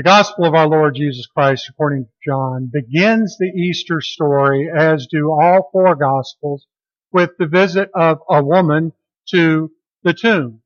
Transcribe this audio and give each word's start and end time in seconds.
The 0.00 0.04
Gospel 0.04 0.46
of 0.46 0.54
our 0.54 0.66
Lord 0.66 0.94
Jesus 0.94 1.26
Christ, 1.26 1.68
according 1.68 2.06
to 2.06 2.10
John, 2.26 2.70
begins 2.72 3.36
the 3.36 3.52
Easter 3.54 4.00
story, 4.00 4.70
as 4.74 5.06
do 5.10 5.30
all 5.30 5.68
four 5.72 5.94
Gospels, 5.94 6.66
with 7.12 7.32
the 7.38 7.46
visit 7.46 7.90
of 7.94 8.20
a 8.26 8.42
woman 8.42 8.94
to 9.28 9.70
the 10.02 10.14
tomb. 10.14 10.62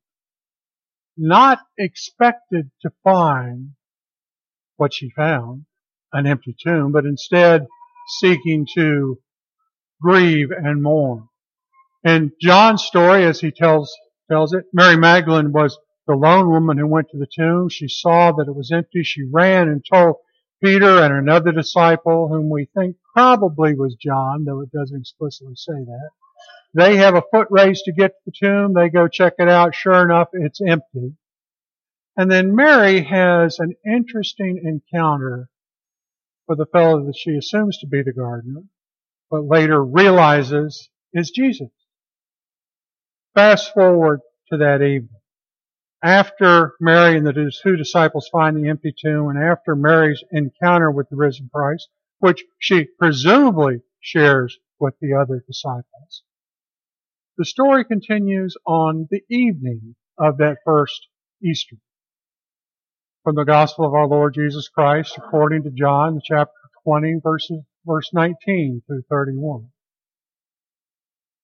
Not 1.17 1.59
expected 1.77 2.71
to 2.83 2.93
find 3.03 3.71
what 4.77 4.95
she 4.95 5.11
found, 5.11 5.65
an 6.13 6.29
empty 6.29 6.55
tomb, 6.57 6.93
but 6.93 7.05
instead 7.05 7.67
seeking 8.21 8.69
to 8.77 9.19
grieve 10.01 10.53
and 10.53 10.81
mourn. 10.81 11.29
In 12.05 12.31
John's 12.41 12.85
story, 12.85 13.25
as 13.25 13.41
he 13.41 13.51
tells, 13.51 13.93
tells 14.31 14.55
it, 14.55 14.67
Mary 14.73 14.97
Magdalene 14.97 15.51
was 15.51 15.77
the 16.07 16.15
lone 16.15 16.51
woman 16.51 16.79
who 16.79 16.87
went 16.87 17.09
to 17.11 17.19
the 17.19 17.27
tomb. 17.27 17.69
She 17.69 17.89
saw 17.89 18.33
that 18.33 18.49
it 18.49 18.55
was 18.55 18.71
empty. 18.73 19.03
She 19.03 19.23
ran 19.31 19.69
and 19.69 19.85
told 19.85 20.17
Peter 20.63 21.03
and 21.03 21.15
another 21.15 21.53
disciple, 21.53 22.29
whom 22.29 22.51
we 22.51 22.69
think 22.77 22.97
probably 23.15 23.75
was 23.75 23.97
John, 24.01 24.45
though 24.45 24.61
it 24.61 24.73
doesn't 24.73 25.01
explicitly 25.01 25.55
say 25.57 25.73
that. 25.73 26.11
They 26.75 26.97
have 26.97 27.15
a 27.15 27.23
foot 27.31 27.49
race 27.51 27.83
to 27.83 27.93
get 27.93 28.11
to 28.11 28.17
the 28.27 28.33
tomb. 28.33 28.75
They 28.75 28.89
go 28.89 29.07
check 29.09 29.35
it 29.39 29.49
out. 29.49 29.75
Sure 29.75 30.03
enough, 30.03 30.29
it's 30.33 30.61
empty. 30.61 31.15
And 32.17 32.31
then 32.31 32.55
Mary 32.55 33.03
has 33.03 33.59
an 33.59 33.75
interesting 33.85 34.61
encounter 34.65 35.49
with 36.49 36.59
the 36.59 36.67
fellow 36.67 37.05
that 37.07 37.17
she 37.17 37.37
assumes 37.37 37.79
to 37.79 37.87
be 37.87 38.03
the 38.03 38.13
gardener, 38.13 38.63
but 39.31 39.47
later 39.47 39.83
realizes 39.83 40.89
is 41.13 41.31
Jesus. 41.31 41.71
Fast 43.35 43.73
forward 43.73 44.21
to 44.51 44.59
that 44.59 44.83
evening. 44.83 45.09
After 46.05 46.75
Mary 46.83 47.17
and 47.17 47.27
the 47.27 47.51
two 47.63 47.77
disciples 47.77 48.29
find 48.31 48.55
the 48.55 48.69
empty 48.69 48.93
tomb 48.93 49.31
and 49.31 49.43
after 49.43 49.75
Mary's 49.75 50.23
encounter 50.31 50.91
with 50.91 51.09
the 51.09 51.17
risen 51.17 51.49
Christ, 51.51 51.89
which 52.19 52.45
she 52.59 52.85
presumably 52.99 53.81
shares 54.01 54.59
with 54.79 54.93
the 55.01 55.15
other 55.15 55.43
disciples, 55.47 56.23
the 57.39 57.47
story 57.47 57.87
continues 57.87 58.55
on 58.67 59.09
the 59.11 59.23
evening 59.31 59.97
of 60.19 60.37
that 60.37 60.59
first 60.67 61.09
Easter. 61.43 61.77
From 63.23 63.37
the 63.37 63.45
Gospel 63.45 63.87
of 63.87 63.95
our 63.95 64.07
Lord 64.07 64.35
Jesus 64.35 64.69
Christ, 64.69 65.17
according 65.17 65.63
to 65.63 65.71
John, 65.71 66.21
chapter 66.23 66.53
20, 66.83 67.21
verses, 67.23 67.63
verse 67.87 68.11
19 68.13 68.83
through 68.87 69.05
31. 69.09 69.71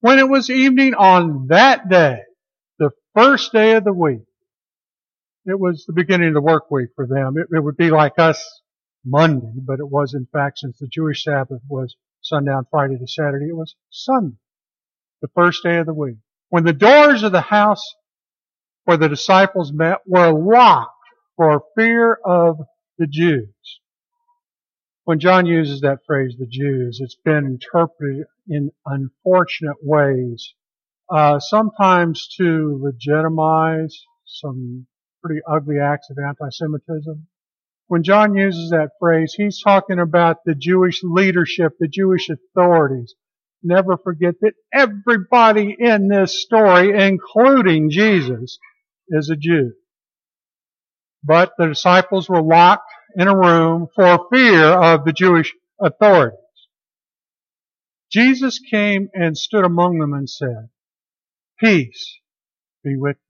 When 0.01 0.19
it 0.19 0.29
was 0.29 0.51
evening 0.51 0.93
on 0.93 1.47
that 1.47 1.89
day, 1.89 2.25
the 2.79 2.91
first 3.15 3.53
day 3.53 3.73
of 3.77 3.85
the 3.85 3.95
week, 3.95 4.21
it 5.47 5.59
was 5.59 5.85
the 5.87 5.93
beginning 5.93 6.29
of 6.29 6.35
the 6.35 6.41
work 6.41 6.71
week 6.71 6.91
for 6.97 7.07
them. 7.07 7.37
It, 7.39 7.49
it 7.55 7.61
would 7.61 7.77
be 7.77 7.91
like 7.91 8.19
us 8.19 8.63
Monday, 9.05 9.53
but 9.57 9.81
it 9.81 9.89
was 9.89 10.15
in 10.15 10.27
fact 10.33 10.59
since 10.61 10.79
the 10.79 10.89
Jewish 10.89 11.25
Sabbath 11.25 11.63
was 11.69 11.97
sundown 12.21 12.67
Friday 12.71 12.99
to 12.99 13.07
Saturday, 13.07 13.49
it 13.49 13.57
was 13.57 13.75
Sunday, 13.91 14.37
the 15.23 15.29
first 15.35 15.63
day 15.63 15.79
of 15.79 15.87
the 15.87 15.95
week. 15.95 16.17
When 16.51 16.65
the 16.65 16.73
doors 16.73 17.23
of 17.23 17.33
the 17.33 17.41
house 17.41 17.85
where 18.85 18.97
the 18.97 19.09
disciples 19.09 19.73
met 19.73 19.99
were 20.07 20.33
locked 20.33 20.93
for 21.37 21.63
fear 21.77 22.19
of 22.25 22.59
the 22.99 23.07
Jews. 23.07 23.49
When 25.05 25.21
John 25.21 25.47
uses 25.47 25.81
that 25.81 26.01
phrase, 26.07 26.37
the 26.39 26.47
Jews, 26.47 27.01
it's 27.01 27.17
been 27.25 27.47
interpreted 27.47 28.27
in 28.49 28.71
unfortunate 28.87 29.77
ways, 29.83 30.55
uh, 31.11 31.41
sometimes 31.41 32.29
to 32.37 32.81
legitimize 32.83 34.05
some 34.27 34.87
pretty 35.23 35.41
ugly 35.49 35.79
acts 35.79 36.11
of 36.11 36.19
anti-Semitism. 36.19 37.27
When 37.89 38.03
John 38.05 38.35
uses 38.35 38.71
that 38.71 38.91
phrase, 39.01 39.35
he's 39.37 39.61
talking 39.63 39.99
about 39.99 40.39
the 40.45 40.55
Jewish 40.55 41.01
leadership, 41.03 41.73
the 41.79 41.89
Jewish 41.89 42.29
authorities. 42.31 43.15
Never 43.63 43.97
forget 43.97 44.35
that 44.41 44.55
everybody 44.73 45.77
in 45.79 46.09
this 46.09 46.41
story, 46.41 46.93
including 46.97 47.91
Jesus, 47.91 48.59
is 49.09 49.29
a 49.29 49.37
Jew. 49.37 49.73
But 51.23 51.53
the 51.59 51.67
disciples 51.67 52.29
were 52.29 52.43
locked 52.43 52.91
in 53.17 53.29
a 53.29 53.37
room 53.37 53.89
for 53.95 54.27
fear 54.33 54.65
of 54.65 55.05
the 55.05 55.13
Jewish 55.13 55.53
authorities. 55.81 56.39
Jesus 58.11 58.59
came 58.59 59.09
and 59.15 59.37
stood 59.37 59.65
among 59.65 59.99
them 59.99 60.15
and 60.15 60.29
said, 60.29 60.71
Peace 61.59 62.21
be 62.83 62.97
with 62.97 63.17
you. 63.29 63.30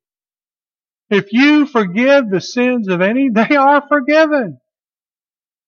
If 1.11 1.33
you 1.33 1.65
forgive 1.65 2.29
the 2.29 2.41
sins 2.41 2.87
of 2.87 3.01
any, 3.01 3.29
they 3.33 3.55
are 3.55 3.83
forgiven. 3.87 4.59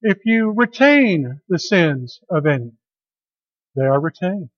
If 0.02 0.20
you 0.26 0.54
retain 0.56 1.42
the 1.50 1.60
sins 1.60 2.20
of 2.30 2.46
any, 2.46 2.72
they 3.76 3.84
are 3.84 4.00
retained. 4.00 4.50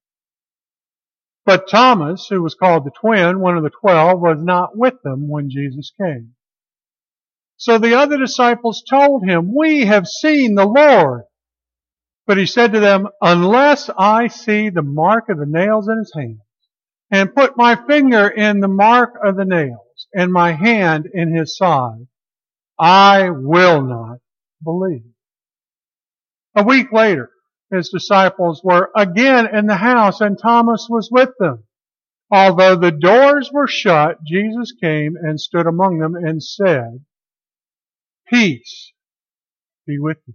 But 1.45 1.69
Thomas, 1.69 2.27
who 2.27 2.41
was 2.41 2.55
called 2.55 2.85
the 2.85 2.91
twin, 2.91 3.39
one 3.39 3.57
of 3.57 3.63
the 3.63 3.69
twelve, 3.69 4.19
was 4.19 4.39
not 4.41 4.77
with 4.77 4.95
them 5.03 5.27
when 5.27 5.49
Jesus 5.49 5.91
came. 5.99 6.33
So 7.57 7.77
the 7.77 7.95
other 7.95 8.17
disciples 8.17 8.83
told 8.89 9.23
him, 9.23 9.53
We 9.55 9.85
have 9.85 10.07
seen 10.07 10.55
the 10.55 10.65
Lord. 10.65 11.23
But 12.27 12.37
he 12.37 12.47
said 12.47 12.73
to 12.73 12.79
them, 12.79 13.07
Unless 13.21 13.89
I 13.97 14.27
see 14.27 14.69
the 14.69 14.81
mark 14.81 15.29
of 15.29 15.37
the 15.37 15.45
nails 15.45 15.87
in 15.87 15.99
his 15.99 16.11
hands, 16.15 16.41
and 17.11 17.35
put 17.35 17.57
my 17.57 17.75
finger 17.87 18.27
in 18.27 18.59
the 18.59 18.67
mark 18.67 19.13
of 19.23 19.35
the 19.35 19.45
nails, 19.45 19.84
and 20.13 20.31
my 20.31 20.53
hand 20.53 21.07
in 21.13 21.33
his 21.35 21.57
side, 21.57 22.07
I 22.79 23.29
will 23.29 23.81
not 23.81 24.19
believe. 24.63 25.13
A 26.55 26.63
week 26.63 26.91
later, 26.91 27.31
his 27.71 27.89
disciples 27.89 28.61
were 28.63 28.91
again 28.95 29.47
in 29.53 29.65
the 29.67 29.77
house, 29.77 30.21
and 30.21 30.37
Thomas 30.39 30.87
was 30.89 31.09
with 31.11 31.31
them. 31.39 31.63
Although 32.31 32.75
the 32.75 32.91
doors 32.91 33.51
were 33.53 33.67
shut, 33.67 34.23
Jesus 34.25 34.73
came 34.81 35.15
and 35.15 35.39
stood 35.39 35.67
among 35.67 35.99
them 35.99 36.15
and 36.15 36.43
said, 36.43 37.05
Peace 38.27 38.93
be 39.87 39.99
with 39.99 40.17
you. 40.27 40.33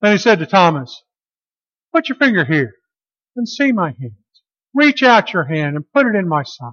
Then 0.00 0.12
he 0.12 0.18
said 0.18 0.38
to 0.38 0.46
Thomas, 0.46 1.02
Put 1.92 2.08
your 2.08 2.16
finger 2.16 2.44
here 2.44 2.74
and 3.36 3.48
see 3.48 3.72
my 3.72 3.88
hands. 3.88 4.14
Reach 4.74 5.02
out 5.02 5.32
your 5.32 5.44
hand 5.44 5.76
and 5.76 5.90
put 5.92 6.06
it 6.06 6.14
in 6.14 6.28
my 6.28 6.42
side. 6.44 6.72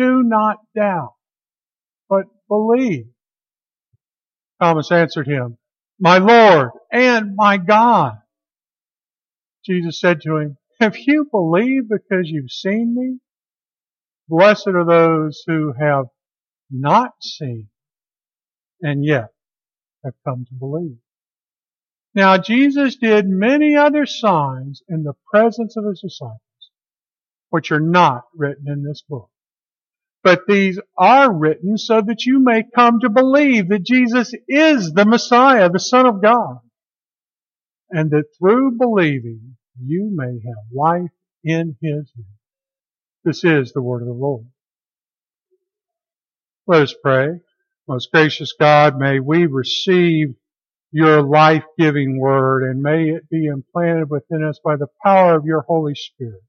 Do 0.00 0.22
not 0.22 0.56
doubt, 0.74 1.12
but 2.08 2.24
believe. 2.48 3.08
Thomas 4.58 4.90
answered 4.90 5.26
him, 5.26 5.58
My 5.98 6.16
Lord 6.16 6.70
and 6.90 7.36
my 7.36 7.58
God. 7.58 8.14
Jesus 9.62 10.00
said 10.00 10.22
to 10.22 10.38
him, 10.38 10.56
If 10.80 11.06
you 11.06 11.28
believe 11.30 11.90
because 11.90 12.30
you've 12.30 12.50
seen 12.50 12.94
me, 12.96 13.18
blessed 14.26 14.68
are 14.68 14.86
those 14.86 15.42
who 15.46 15.74
have 15.78 16.06
not 16.70 17.12
seen 17.20 17.68
and 18.80 19.04
yet 19.04 19.28
have 20.02 20.14
come 20.26 20.46
to 20.48 20.54
believe. 20.54 20.96
Now 22.14 22.38
Jesus 22.38 22.96
did 22.96 23.28
many 23.28 23.76
other 23.76 24.06
signs 24.06 24.82
in 24.88 25.02
the 25.02 25.12
presence 25.30 25.76
of 25.76 25.84
his 25.84 26.00
disciples, 26.00 26.40
which 27.50 27.70
are 27.70 27.80
not 27.80 28.22
written 28.34 28.64
in 28.66 28.82
this 28.82 29.02
book. 29.06 29.28
But 30.22 30.42
these 30.46 30.78
are 30.98 31.32
written 31.32 31.78
so 31.78 32.02
that 32.02 32.26
you 32.26 32.40
may 32.40 32.64
come 32.74 33.00
to 33.00 33.08
believe 33.08 33.68
that 33.68 33.84
Jesus 33.84 34.34
is 34.48 34.92
the 34.92 35.06
Messiah, 35.06 35.70
the 35.70 35.80
Son 35.80 36.06
of 36.06 36.20
God, 36.20 36.58
and 37.90 38.10
that 38.10 38.24
through 38.38 38.72
believing 38.78 39.56
you 39.82 40.10
may 40.14 40.40
have 40.46 40.64
life 40.74 41.10
in 41.42 41.76
His 41.80 42.12
name. 42.16 42.26
This 43.24 43.44
is 43.44 43.72
the 43.72 43.80
word 43.80 44.02
of 44.02 44.08
the 44.08 44.14
Lord. 44.14 44.44
Let 46.66 46.82
us 46.82 46.94
pray. 47.02 47.40
Most 47.88 48.12
gracious 48.12 48.52
God, 48.58 48.98
may 48.98 49.20
we 49.20 49.46
receive 49.46 50.34
your 50.92 51.22
life-giving 51.22 52.18
word 52.18 52.62
and 52.64 52.82
may 52.82 53.10
it 53.10 53.28
be 53.30 53.46
implanted 53.46 54.10
within 54.10 54.44
us 54.44 54.60
by 54.62 54.76
the 54.76 54.88
power 55.02 55.34
of 55.34 55.46
your 55.46 55.62
Holy 55.62 55.94
Spirit. 55.94 56.42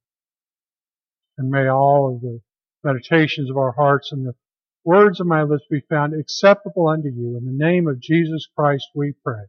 And 1.37 1.49
may 1.49 1.67
all 1.69 2.15
of 2.15 2.21
the 2.21 2.41
meditations 2.83 3.49
of 3.49 3.57
our 3.57 3.71
hearts 3.71 4.11
and 4.11 4.25
the 4.25 4.35
words 4.83 5.19
of 5.19 5.27
my 5.27 5.43
lips 5.43 5.63
be 5.69 5.81
found 5.89 6.13
acceptable 6.13 6.87
unto 6.87 7.09
you. 7.09 7.37
In 7.37 7.45
the 7.45 7.65
name 7.65 7.87
of 7.87 7.99
Jesus 7.99 8.47
Christ 8.55 8.87
we 8.95 9.13
pray. 9.23 9.43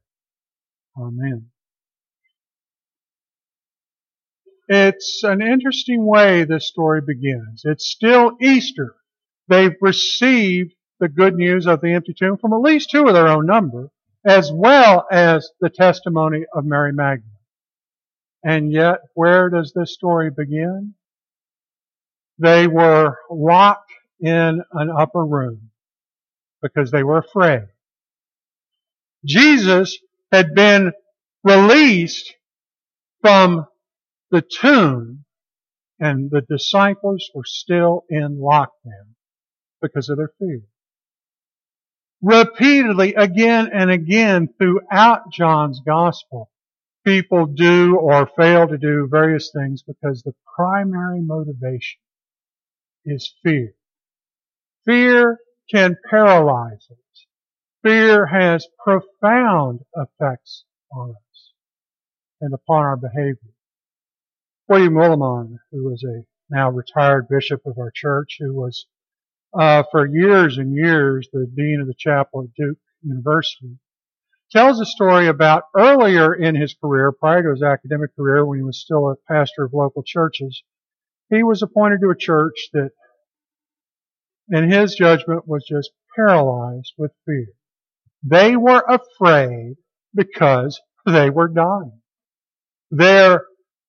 Amen. 0.98 1.46
It's 4.68 5.22
an 5.24 5.42
interesting 5.42 6.06
way 6.06 6.44
this 6.44 6.68
story 6.68 7.00
begins. 7.00 7.62
It's 7.64 7.86
still 7.86 8.36
Easter. 8.40 8.94
They've 9.48 9.76
received 9.80 10.74
the 11.00 11.08
good 11.08 11.34
news 11.34 11.66
of 11.66 11.80
the 11.80 11.92
empty 11.92 12.14
tomb 12.14 12.38
from 12.38 12.52
at 12.52 12.60
least 12.60 12.90
two 12.90 13.06
of 13.06 13.14
their 13.14 13.28
own 13.28 13.44
number, 13.44 13.90
as 14.24 14.50
well 14.52 15.06
as 15.10 15.50
the 15.60 15.68
testimony 15.68 16.44
of 16.54 16.64
Mary 16.64 16.92
Magdalene. 16.92 17.32
And 18.44 18.72
yet, 18.72 19.00
where 19.14 19.50
does 19.50 19.72
this 19.74 19.92
story 19.92 20.30
begin? 20.30 20.94
They 22.42 22.66
were 22.66 23.18
locked 23.30 23.92
in 24.20 24.62
an 24.72 24.90
upper 24.90 25.24
room 25.24 25.70
because 26.60 26.90
they 26.90 27.04
were 27.04 27.18
afraid. 27.18 27.68
Jesus 29.24 29.96
had 30.32 30.52
been 30.52 30.92
released 31.44 32.34
from 33.20 33.66
the 34.32 34.42
tomb 34.42 35.24
and 36.00 36.32
the 36.32 36.40
disciples 36.40 37.30
were 37.32 37.44
still 37.44 38.04
in 38.10 38.38
lockdown 38.38 39.14
because 39.80 40.08
of 40.08 40.16
their 40.16 40.32
fear. 40.40 40.62
Repeatedly, 42.22 43.14
again 43.14 43.70
and 43.72 43.88
again 43.88 44.48
throughout 44.58 45.30
John's 45.32 45.80
gospel, 45.86 46.50
people 47.04 47.46
do 47.46 47.96
or 47.98 48.28
fail 48.36 48.66
to 48.66 48.78
do 48.78 49.06
various 49.08 49.52
things 49.54 49.84
because 49.84 50.22
the 50.22 50.34
primary 50.56 51.20
motivation 51.20 52.00
is 53.04 53.34
fear. 53.42 53.74
Fear 54.84 55.38
can 55.70 55.96
paralyze 56.08 56.86
us. 56.90 57.26
Fear 57.82 58.26
has 58.26 58.66
profound 58.84 59.80
effects 59.96 60.64
on 60.92 61.10
us 61.10 61.52
and 62.40 62.54
upon 62.54 62.84
our 62.84 62.96
behavior. 62.96 63.54
William 64.68 64.94
Willimon, 64.94 65.58
who 65.70 65.84
was 65.84 66.04
a 66.04 66.24
now 66.48 66.70
retired 66.70 67.28
bishop 67.28 67.62
of 67.66 67.78
our 67.78 67.90
church, 67.94 68.36
who 68.38 68.54
was 68.54 68.86
uh, 69.54 69.82
for 69.90 70.06
years 70.06 70.58
and 70.58 70.74
years 70.74 71.28
the 71.32 71.46
dean 71.54 71.80
of 71.80 71.86
the 71.86 71.94
chapel 71.94 72.42
at 72.42 72.54
Duke 72.54 72.78
University, 73.02 73.78
tells 74.50 74.80
a 74.80 74.86
story 74.86 75.26
about 75.28 75.64
earlier 75.76 76.34
in 76.34 76.54
his 76.54 76.74
career, 76.74 77.10
prior 77.12 77.42
to 77.42 77.50
his 77.50 77.62
academic 77.62 78.14
career, 78.14 78.44
when 78.44 78.58
he 78.58 78.64
was 78.64 78.80
still 78.80 79.10
a 79.10 79.16
pastor 79.28 79.64
of 79.64 79.72
local 79.72 80.02
churches, 80.02 80.62
he 81.32 81.42
was 81.42 81.62
appointed 81.62 82.00
to 82.02 82.10
a 82.10 82.16
church 82.16 82.68
that, 82.74 82.90
in 84.50 84.70
his 84.70 84.94
judgment, 84.94 85.48
was 85.48 85.64
just 85.68 85.90
paralyzed 86.14 86.92
with 86.98 87.12
fear. 87.24 87.46
They 88.22 88.56
were 88.56 88.84
afraid 88.86 89.76
because 90.14 90.80
they 91.06 91.30
were 91.30 91.48
dying. 91.48 92.00
Their 92.90 93.46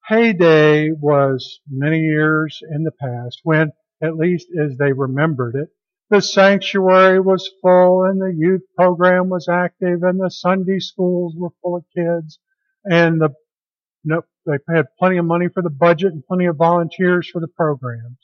heyday 0.07 0.91
was 0.91 1.59
many 1.69 1.99
years 1.99 2.59
in 2.73 2.83
the 2.83 2.91
past 2.91 3.41
when, 3.43 3.71
at 4.01 4.15
least 4.15 4.47
as 4.59 4.77
they 4.77 4.93
remembered 4.93 5.55
it, 5.55 5.69
the 6.09 6.21
sanctuary 6.21 7.19
was 7.19 7.49
full 7.61 8.05
and 8.05 8.21
the 8.21 8.33
youth 8.35 8.61
program 8.77 9.29
was 9.29 9.47
active 9.49 10.03
and 10.03 10.19
the 10.19 10.29
Sunday 10.29 10.79
schools 10.79 11.33
were 11.37 11.49
full 11.61 11.75
of 11.75 11.85
kids 11.95 12.39
and 12.85 13.19
the 13.19 13.29
know, 14.03 14.21
they 14.45 14.57
had 14.75 14.85
plenty 14.99 15.17
of 15.17 15.25
money 15.25 15.47
for 15.47 15.61
the 15.61 15.69
budget 15.69 16.13
and 16.13 16.25
plenty 16.25 16.45
of 16.45 16.57
volunteers 16.57 17.29
for 17.31 17.39
the 17.39 17.47
programs. 17.47 18.17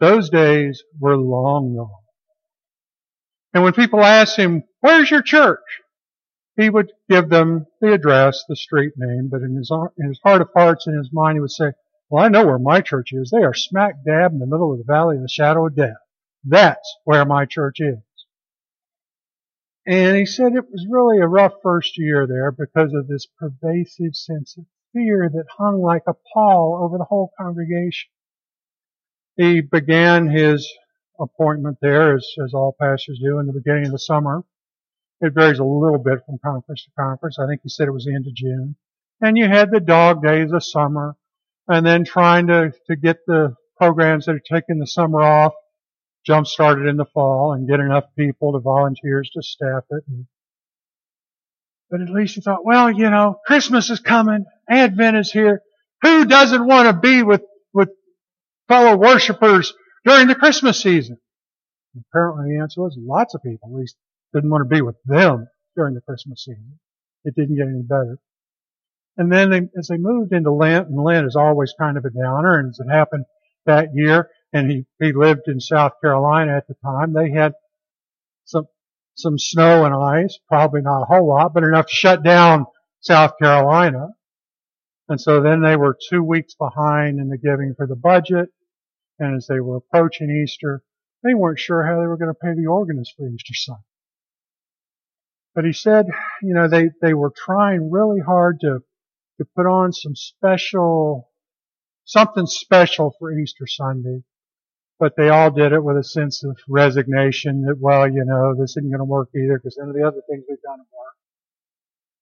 Those 0.00 0.28
days 0.30 0.82
were 0.98 1.16
long 1.16 1.76
gone. 1.76 1.90
And 3.54 3.62
when 3.62 3.72
people 3.72 4.02
asked 4.02 4.36
him, 4.36 4.64
where's 4.80 5.10
your 5.10 5.22
church? 5.22 5.60
He 6.56 6.68
would 6.68 6.92
give 7.08 7.28
them 7.28 7.66
the 7.80 7.92
address, 7.92 8.44
the 8.48 8.56
street 8.56 8.92
name, 8.96 9.28
but 9.30 9.42
in 9.42 9.56
his, 9.56 9.70
in 9.98 10.08
his 10.08 10.20
heart 10.22 10.42
of 10.42 10.48
hearts, 10.54 10.86
in 10.86 10.96
his 10.96 11.10
mind, 11.12 11.36
he 11.36 11.40
would 11.40 11.50
say, 11.50 11.72
well, 12.10 12.24
I 12.24 12.28
know 12.28 12.46
where 12.46 12.58
my 12.58 12.80
church 12.80 13.12
is. 13.12 13.30
They 13.30 13.42
are 13.42 13.54
smack 13.54 14.04
dab 14.04 14.32
in 14.32 14.38
the 14.38 14.46
middle 14.46 14.72
of 14.72 14.78
the 14.78 14.84
valley 14.84 15.16
of 15.16 15.22
the 15.22 15.28
shadow 15.28 15.66
of 15.66 15.74
death. 15.74 15.96
That's 16.44 16.96
where 17.04 17.24
my 17.24 17.46
church 17.46 17.80
is. 17.80 17.98
And 19.86 20.16
he 20.16 20.26
said 20.26 20.54
it 20.54 20.70
was 20.70 20.86
really 20.88 21.18
a 21.18 21.26
rough 21.26 21.54
first 21.62 21.98
year 21.98 22.26
there 22.26 22.50
because 22.50 22.92
of 22.94 23.08
this 23.08 23.26
pervasive 23.26 24.14
sense 24.14 24.56
of 24.56 24.64
fear 24.94 25.28
that 25.28 25.44
hung 25.58 25.82
like 25.82 26.04
a 26.06 26.14
pall 26.32 26.80
over 26.82 26.96
the 26.96 27.04
whole 27.04 27.30
congregation. 27.38 28.08
He 29.36 29.60
began 29.60 30.30
his 30.30 30.66
appointment 31.20 31.78
there, 31.82 32.16
as, 32.16 32.26
as 32.42 32.54
all 32.54 32.74
pastors 32.80 33.20
do, 33.22 33.38
in 33.40 33.46
the 33.46 33.52
beginning 33.52 33.86
of 33.86 33.92
the 33.92 33.98
summer. 33.98 34.44
It 35.20 35.34
varies 35.34 35.58
a 35.58 35.64
little 35.64 35.98
bit 35.98 36.20
from 36.24 36.38
conference 36.38 36.84
to 36.84 36.90
conference. 36.98 37.38
I 37.38 37.46
think 37.46 37.60
he 37.62 37.68
said 37.68 37.88
it 37.88 37.92
was 37.92 38.04
the 38.04 38.14
end 38.14 38.26
of 38.26 38.34
June. 38.34 38.76
And 39.20 39.36
you 39.36 39.46
had 39.46 39.70
the 39.70 39.80
dog 39.80 40.22
days 40.22 40.52
of 40.52 40.64
summer, 40.64 41.16
and 41.68 41.84
then 41.84 42.04
trying 42.04 42.46
to, 42.48 42.72
to 42.86 42.96
get 42.96 43.18
the 43.26 43.54
programs 43.76 44.26
that 44.26 44.36
are 44.36 44.40
taking 44.52 44.78
the 44.78 44.86
summer 44.86 45.22
off 45.22 45.54
jump 46.24 46.46
started 46.46 46.86
in 46.86 46.96
the 46.96 47.04
fall 47.04 47.52
and 47.52 47.68
get 47.68 47.80
enough 47.80 48.04
people 48.16 48.52
to 48.52 48.58
volunteers 48.58 49.30
to 49.34 49.42
staff 49.42 49.84
it. 49.90 50.04
And, 50.08 50.26
but 51.90 52.00
at 52.00 52.10
least 52.10 52.34
he 52.34 52.40
thought, 52.40 52.64
well, 52.64 52.90
you 52.90 53.10
know, 53.10 53.36
Christmas 53.46 53.90
is 53.90 54.00
coming. 54.00 54.44
Advent 54.68 55.16
is 55.16 55.30
here. 55.30 55.60
Who 56.02 56.24
doesn't 56.24 56.66
want 56.66 56.88
to 56.88 56.92
be 56.98 57.22
with, 57.22 57.42
with 57.72 57.90
fellow 58.68 58.96
worshipers 58.96 59.72
during 60.04 60.28
the 60.28 60.34
Christmas 60.34 60.82
season? 60.82 61.18
And 61.94 62.04
apparently 62.10 62.54
the 62.54 62.62
answer 62.62 62.82
was 62.82 62.96
lots 62.98 63.34
of 63.34 63.42
people 63.42 63.70
at 63.70 63.78
least 63.78 63.96
didn't 64.34 64.50
want 64.50 64.68
to 64.68 64.74
be 64.74 64.82
with 64.82 64.96
them 65.04 65.46
during 65.76 65.94
the 65.94 66.00
Christmas 66.00 66.44
season. 66.44 66.78
It 67.24 67.34
didn't 67.36 67.56
get 67.56 67.68
any 67.68 67.82
better. 67.82 68.18
And 69.16 69.30
then 69.30 69.50
they, 69.50 69.62
as 69.78 69.88
they 69.88 69.96
moved 69.96 70.32
into 70.32 70.50
Lent, 70.50 70.88
and 70.88 71.02
Lent 71.02 71.26
is 71.26 71.36
always 71.36 71.72
kind 71.78 71.96
of 71.96 72.04
a 72.04 72.10
downer, 72.10 72.58
and 72.58 72.70
as 72.70 72.80
it 72.80 72.90
happened 72.90 73.24
that 73.64 73.90
year, 73.94 74.28
and 74.52 74.70
he, 74.70 74.84
he 75.00 75.12
lived 75.12 75.42
in 75.46 75.60
South 75.60 75.92
Carolina 76.00 76.56
at 76.56 76.66
the 76.66 76.74
time. 76.84 77.12
They 77.12 77.30
had 77.30 77.54
some, 79.14 79.38
snow 79.38 79.84
and 79.84 79.94
ice, 79.94 80.38
probably 80.48 80.80
not 80.82 81.02
a 81.02 81.06
whole 81.06 81.28
lot, 81.28 81.54
but 81.54 81.62
enough 81.62 81.86
to 81.86 81.94
shut 81.94 82.22
down 82.22 82.66
South 83.00 83.32
Carolina. 83.40 84.08
And 85.08 85.20
so 85.20 85.42
then 85.42 85.62
they 85.62 85.76
were 85.76 85.96
two 86.10 86.22
weeks 86.22 86.54
behind 86.54 87.18
in 87.18 87.28
the 87.28 87.38
giving 87.38 87.74
for 87.76 87.86
the 87.86 87.96
budget. 87.96 88.48
And 89.18 89.36
as 89.36 89.46
they 89.46 89.60
were 89.60 89.76
approaching 89.76 90.30
Easter, 90.30 90.82
they 91.22 91.34
weren't 91.34 91.58
sure 91.58 91.86
how 91.86 92.00
they 92.00 92.06
were 92.06 92.16
going 92.16 92.32
to 92.32 92.34
pay 92.34 92.54
the 92.54 92.66
organist 92.66 93.14
for 93.16 93.28
Easter 93.28 93.54
Sunday. 93.54 93.80
But 95.54 95.64
he 95.64 95.72
said, 95.72 96.06
you 96.42 96.54
know, 96.54 96.68
they, 96.68 96.90
they 97.00 97.14
were 97.14 97.32
trying 97.36 97.90
really 97.90 98.20
hard 98.20 98.60
to, 98.60 98.80
to 99.38 99.44
put 99.56 99.66
on 99.66 99.92
some 99.92 100.16
special, 100.16 101.30
something 102.04 102.46
special 102.46 103.14
for 103.18 103.32
Easter 103.32 103.66
Sunday 103.66 104.24
but 104.98 105.14
they 105.16 105.28
all 105.28 105.50
did 105.50 105.72
it 105.72 105.82
with 105.82 105.96
a 105.96 106.04
sense 106.04 106.44
of 106.44 106.56
resignation 106.68 107.62
that, 107.62 107.78
well, 107.80 108.06
you 108.06 108.24
know, 108.24 108.54
this 108.54 108.76
isn't 108.76 108.90
going 108.90 108.98
to 108.98 109.04
work 109.04 109.28
either 109.34 109.58
because 109.58 109.76
none 109.78 109.88
of 109.88 109.94
the 109.94 110.06
other 110.06 110.22
things 110.28 110.44
we've 110.48 110.62
done 110.62 110.78
have 110.78 110.86
worked. 110.96 111.18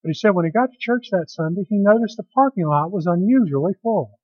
But 0.03 0.09
he 0.09 0.15
said 0.15 0.31
when 0.31 0.47
he 0.47 0.51
got 0.51 0.71
to 0.73 0.79
church 0.79 1.09
that 1.13 1.31
Sunday, 1.31 1.63
he 1.69 1.77
noticed 1.77 2.17
the 2.17 2.25
parking 2.35 2.67
lot 2.67 2.91
was 2.91 3.07
unusually 3.07 3.75
full. 3.83 4.19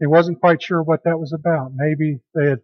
He 0.00 0.06
wasn't 0.06 0.40
quite 0.40 0.62
sure 0.62 0.82
what 0.82 1.04
that 1.04 1.18
was 1.18 1.32
about. 1.32 1.72
Maybe 1.74 2.20
they 2.34 2.50
had 2.50 2.60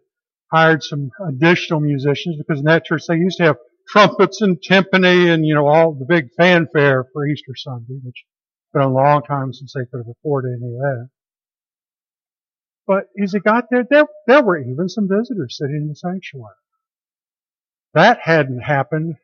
hired 0.51 0.83
some 0.83 1.11
additional 1.27 1.81
musicians 1.81 2.37
because 2.37 2.59
in 2.59 2.65
that 2.65 2.85
church 2.85 3.03
they 3.07 3.17
used 3.17 3.37
to 3.37 3.43
have 3.43 3.57
trumpets 3.89 4.41
and 4.41 4.57
timpani 4.57 5.33
and, 5.33 5.45
you 5.45 5.53
know, 5.53 5.67
all 5.67 5.93
the 5.93 6.05
big 6.05 6.29
fanfare 6.37 7.05
for 7.11 7.27
Easter 7.27 7.53
Sunday, 7.55 7.99
which 8.03 8.23
it's 8.23 8.73
been 8.73 8.81
a 8.83 8.89
long 8.89 9.21
time 9.21 9.53
since 9.53 9.73
they 9.73 9.85
could 9.91 9.97
have 9.97 10.15
afforded 10.19 10.57
any 10.61 10.73
of 10.73 10.79
that. 10.79 11.09
But 12.87 13.05
as 13.21 13.33
he 13.33 13.39
got 13.39 13.65
there, 13.71 13.85
there, 13.89 14.05
there 14.27 14.43
were 14.43 14.59
even 14.59 14.89
some 14.89 15.07
visitors 15.07 15.57
sitting 15.57 15.75
in 15.77 15.87
the 15.87 15.95
sanctuary. 15.95 16.53
That 17.93 18.19
hadn't 18.21 18.61
happened 18.61 19.15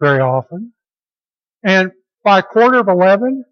very 0.00 0.20
often. 0.20 0.72
And 1.62 1.92
by 2.22 2.40
quarter 2.40 2.78
of 2.78 2.88
eleven, 2.88 3.44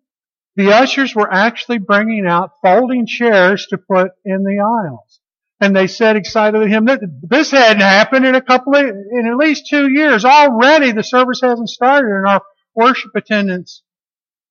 the 0.57 0.73
ushers 0.73 1.14
were 1.14 1.33
actually 1.33 1.78
bringing 1.78 2.26
out 2.26 2.52
folding 2.62 3.07
chairs 3.07 3.66
to 3.71 3.78
put 3.78 4.12
in 4.25 4.45
the 4.45 4.61
aisles. 4.61 5.21
And 5.61 5.76
they 5.76 5.87
said 5.87 6.16
excitedly 6.16 6.66
to 6.66 6.73
him 6.73 6.88
this 7.23 7.52
hadn't 7.52 7.83
happened 7.83 8.26
in 8.26 8.35
a 8.35 8.42
couple 8.42 8.75
of, 8.75 8.85
in 8.85 9.28
at 9.31 9.37
least 9.37 9.69
two 9.69 9.90
years. 9.90 10.25
Already 10.25 10.92
the 10.92 11.04
service 11.04 11.40
hasn't 11.40 11.69
started 11.69 12.11
and 12.11 12.26
our 12.26 12.42
worship 12.75 13.12
attendance 13.14 13.83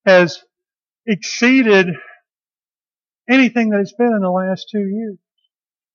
has 0.06 0.42
exceeded 1.06 1.88
anything 3.32 3.70
that 3.70 3.80
it's 3.80 3.94
been 3.94 4.14
in 4.14 4.22
the 4.22 4.30
last 4.30 4.68
two 4.72 4.86
years. 4.88 5.18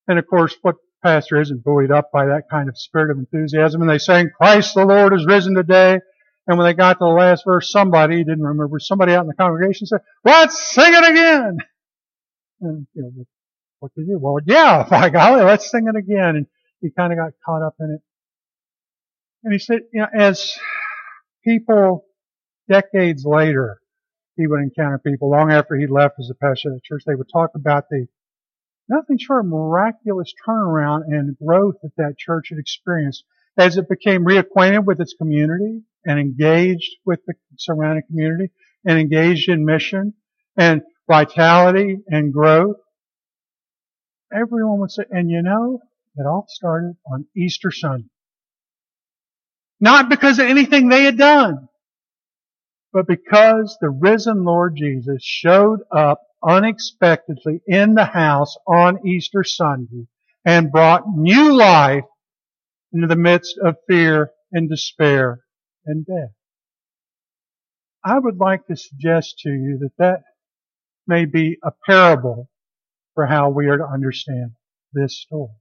And 0.08 0.18
of 0.18 0.26
course, 0.26 0.56
what 0.62 0.76
pastor 1.02 1.40
isn't 1.40 1.64
buoyed 1.64 1.90
up 1.90 2.10
by 2.12 2.26
that 2.26 2.48
kind 2.50 2.68
of 2.68 2.78
spirit 2.78 3.10
of 3.10 3.18
enthusiasm? 3.18 3.80
And 3.82 3.90
they 3.90 3.98
sang, 3.98 4.30
Christ 4.36 4.74
the 4.74 4.86
Lord 4.86 5.14
is 5.14 5.26
risen 5.26 5.54
today. 5.54 5.98
And 6.46 6.58
when 6.58 6.66
they 6.66 6.74
got 6.74 6.94
to 6.94 6.98
the 7.00 7.06
last 7.06 7.44
verse, 7.44 7.70
somebody, 7.70 8.18
didn't 8.24 8.44
remember, 8.44 8.78
somebody 8.78 9.12
out 9.12 9.22
in 9.22 9.26
the 9.26 9.34
congregation 9.34 9.86
said, 9.86 10.00
let's 10.24 10.72
sing 10.72 10.94
it 10.94 11.10
again. 11.10 11.58
And, 12.60 12.86
you 12.94 13.02
know, 13.02 13.24
what 13.80 13.92
did 13.94 14.06
you? 14.06 14.18
Well, 14.20 14.38
yeah, 14.46 14.86
by 14.90 15.10
golly, 15.10 15.42
let's 15.42 15.70
sing 15.70 15.86
it 15.88 15.96
again. 15.96 16.36
And 16.36 16.46
he 16.80 16.90
kind 16.90 17.12
of 17.12 17.18
got 17.18 17.32
caught 17.44 17.62
up 17.62 17.74
in 17.80 17.90
it. 17.90 18.00
And 19.42 19.52
he 19.52 19.58
said, 19.58 19.80
you 19.92 20.00
know, 20.00 20.08
as 20.16 20.52
people 21.44 22.04
decades 22.68 23.24
later, 23.24 23.80
he 24.36 24.46
would 24.46 24.60
encounter 24.60 24.98
people 24.98 25.30
long 25.30 25.50
after 25.50 25.76
he 25.76 25.86
left 25.86 26.18
as 26.18 26.30
a 26.30 26.34
pastor 26.34 26.68
of 26.68 26.74
the 26.74 26.80
church, 26.82 27.02
they 27.06 27.14
would 27.14 27.30
talk 27.32 27.50
about 27.54 27.88
the 27.88 28.06
nothing 28.88 29.18
short 29.18 29.44
of 29.44 29.50
miraculous 29.50 30.32
turnaround 30.46 31.02
and 31.08 31.36
growth 31.38 31.76
that 31.82 31.96
that 31.96 32.18
church 32.18 32.48
had 32.50 32.58
experienced 32.58 33.24
as 33.58 33.76
it 33.76 33.88
became 33.88 34.24
reacquainted 34.24 34.84
with 34.84 35.00
its 35.00 35.14
community 35.14 35.82
and 36.04 36.20
engaged 36.20 36.96
with 37.04 37.20
the 37.26 37.34
surrounding 37.56 38.04
community 38.06 38.50
and 38.84 38.98
engaged 38.98 39.48
in 39.48 39.64
mission 39.64 40.14
and 40.56 40.82
vitality 41.08 41.98
and 42.08 42.32
growth. 42.32 42.76
Everyone 44.32 44.80
would 44.80 44.90
say, 44.90 45.04
and 45.10 45.30
you 45.30 45.42
know, 45.42 45.80
it 46.16 46.26
all 46.26 46.46
started 46.48 46.96
on 47.10 47.26
Easter 47.36 47.70
Sunday. 47.70 48.08
Not 49.80 50.08
because 50.08 50.38
of 50.38 50.46
anything 50.46 50.88
they 50.88 51.04
had 51.04 51.18
done, 51.18 51.68
but 52.96 53.06
because 53.06 53.76
the 53.82 53.90
risen 53.90 54.42
Lord 54.42 54.74
Jesus 54.74 55.22
showed 55.22 55.80
up 55.94 56.22
unexpectedly 56.42 57.60
in 57.66 57.92
the 57.92 58.06
house 58.06 58.56
on 58.66 59.06
Easter 59.06 59.44
Sunday 59.44 60.06
and 60.46 60.72
brought 60.72 61.02
new 61.06 61.52
life 61.52 62.04
into 62.94 63.06
the 63.06 63.14
midst 63.14 63.58
of 63.62 63.76
fear 63.86 64.30
and 64.50 64.70
despair 64.70 65.40
and 65.84 66.06
death. 66.06 66.32
I 68.02 68.18
would 68.18 68.38
like 68.38 68.66
to 68.68 68.76
suggest 68.76 69.40
to 69.40 69.50
you 69.50 69.76
that 69.82 69.92
that 69.98 70.22
may 71.06 71.26
be 71.26 71.58
a 71.62 71.72
parable 71.84 72.48
for 73.14 73.26
how 73.26 73.50
we 73.50 73.66
are 73.68 73.76
to 73.76 73.86
understand 73.86 74.52
this 74.94 75.20
story. 75.20 75.52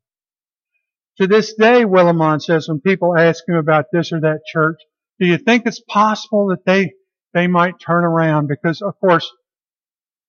To 1.17 1.27
this 1.27 1.53
day, 1.53 1.83
Willimon 1.83 2.41
says 2.41 2.69
when 2.69 2.79
people 2.79 3.17
ask 3.17 3.43
him 3.45 3.55
about 3.55 3.87
this 3.91 4.13
or 4.13 4.21
that 4.21 4.45
church, 4.49 4.79
do 5.19 5.27
you 5.27 5.37
think 5.37 5.65
it's 5.65 5.81
possible 5.81 6.47
that 6.47 6.63
they, 6.65 6.93
they 7.35 7.47
might 7.47 7.79
turn 7.79 8.05
around? 8.05 8.47
Because 8.47 8.81
of 8.81 8.97
course, 8.99 9.29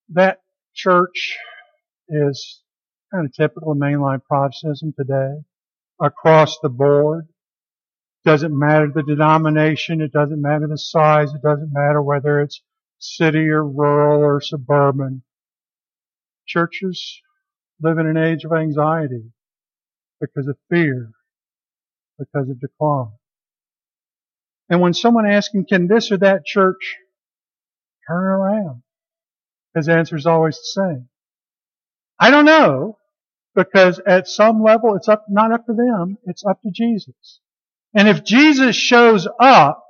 that 0.09 0.41
church 0.75 1.37
is 2.09 2.61
kind 3.11 3.25
of 3.25 3.33
typical 3.33 3.71
of 3.71 3.77
mainline 3.77 4.21
Protestantism 4.23 4.93
today, 4.95 5.37
across 6.01 6.59
the 6.59 6.69
board. 6.69 7.27
Doesn't 8.25 8.57
matter 8.57 8.91
the 8.93 9.03
denomination, 9.03 10.01
it 10.01 10.11
doesn't 10.11 10.41
matter 10.41 10.67
the 10.67 10.77
size, 10.77 11.33
it 11.33 11.41
doesn't 11.41 11.71
matter 11.71 12.01
whether 12.01 12.41
it's 12.41 12.61
city 12.99 13.47
or 13.47 13.65
rural 13.65 14.19
or 14.19 14.41
suburban. 14.41 15.23
Churches 16.45 17.21
live 17.81 17.99
in 17.99 18.07
an 18.07 18.17
age 18.17 18.43
of 18.43 18.51
anxiety 18.51 19.31
because 20.19 20.47
of 20.47 20.57
fear, 20.69 21.11
because 22.19 22.49
of 22.49 22.59
decline. 22.59 23.11
And 24.69 24.81
when 24.81 24.93
someone 24.93 25.25
asks 25.29 25.53
him, 25.53 25.65
can 25.65 25.87
this 25.87 26.11
or 26.11 26.17
that 26.17 26.45
church 26.45 26.97
turn 28.07 28.23
around? 28.23 28.83
His 29.75 29.89
answer 29.89 30.15
is 30.15 30.25
always 30.25 30.57
the 30.57 30.83
same. 30.83 31.09
I 32.19 32.31
don't 32.31 32.45
know, 32.45 32.97
because 33.55 33.99
at 33.99 34.27
some 34.27 34.63
level 34.63 34.95
it's 34.95 35.07
up, 35.07 35.25
not 35.29 35.51
up 35.51 35.65
to 35.67 35.73
them, 35.73 36.17
it's 36.25 36.45
up 36.45 36.61
to 36.63 36.71
Jesus. 36.71 37.39
And 37.93 38.07
if 38.07 38.23
Jesus 38.23 38.75
shows 38.75 39.27
up 39.39 39.83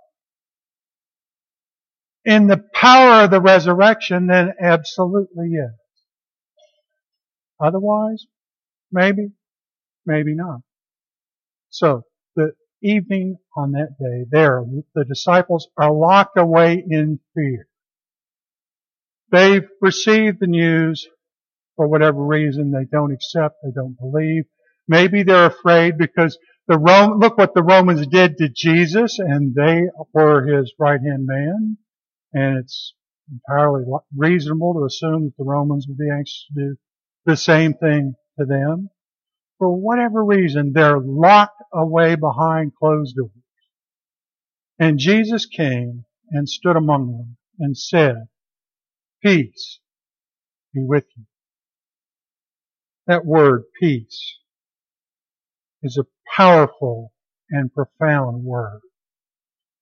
in 2.26 2.48
the 2.48 2.64
power 2.74 3.24
of 3.24 3.32
the 3.32 3.42
resurrection, 3.42 4.28
then 4.28 4.54
absolutely 4.62 5.52
yes. 5.52 5.72
Otherwise, 7.60 8.26
maybe, 8.92 9.32
maybe 10.06 10.36
not. 10.36 10.62
So, 11.70 12.04
the 12.36 12.54
evening 12.82 13.38
on 13.56 13.72
that 13.72 13.98
day, 14.00 14.26
there, 14.30 14.64
the 14.96 15.06
disciples 15.06 15.68
are 15.78 15.92
locked 15.92 16.38
away 16.38 16.84
in 16.88 17.20
fear. 17.34 17.68
They've 19.32 19.68
received 19.82 20.40
the 20.40 20.48
news 20.48 21.08
for 21.76 21.88
whatever 21.88 22.24
reason. 22.24 22.72
They 22.72 22.86
don't 22.86 23.14
accept, 23.14 23.58
they 23.64 23.72
don't 23.72 23.98
believe. 24.00 24.46
Maybe 24.88 25.24
they're 25.24 25.48
afraid 25.48 25.98
because 25.98 26.38
the 26.68 26.78
Rome, 26.78 27.20
look 27.20 27.38
what 27.38 27.54
the 27.54 27.64
Romans 27.64 28.08
did 28.08 28.38
to 28.38 28.50
Jesus 28.50 29.20
and 29.20 29.56
they 29.56 29.84
were 30.14 30.46
his 30.46 30.74
right 30.80 31.00
hand 31.02 31.26
man. 31.26 31.78
And 32.34 32.60
it's 32.60 32.94
entirely 33.32 33.86
reasonable 34.16 34.74
to 34.76 34.86
assume 34.86 35.26
that 35.26 35.38
the 35.38 35.46
Romans 35.50 35.88
would 35.88 35.98
be 35.98 36.10
anxious 36.10 36.46
to 36.54 36.62
do 36.70 36.78
the 37.26 37.38
same 37.38 37.74
thing 37.74 38.16
to 38.40 38.46
them. 38.46 38.90
For 39.60 39.70
whatever 39.76 40.24
reason, 40.26 40.74
they're 40.74 41.00
locked 41.00 41.62
away 41.74 42.16
behind 42.16 42.76
closed 42.76 43.16
doors. 43.16 43.32
And 44.80 45.00
Jesus 45.00 45.46
came 45.46 46.06
and 46.32 46.50
stood 46.50 46.76
among 46.76 47.08
them 47.12 47.38
and 47.60 47.78
said, 47.78 48.28
Peace 49.24 49.80
be 50.74 50.84
with 50.84 51.06
you. 51.18 51.26
That 53.08 53.26
word, 53.26 53.64
peace, 53.80 54.40
is 55.84 55.98
a 55.98 56.06
powerful 56.36 57.14
and 57.52 57.74
profound 57.74 58.44
word. 58.44 58.82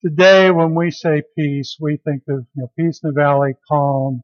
Today, 0.04 0.52
when 0.52 0.76
we 0.76 0.92
say 0.92 1.24
peace, 1.38 1.78
we 1.82 1.98
think 1.98 2.24
of 2.30 2.46
you 2.56 2.64
know, 2.64 2.72
peace 2.78 3.02
in 3.04 3.10
the 3.10 3.14
valley, 3.22 3.56
calm, 3.70 4.22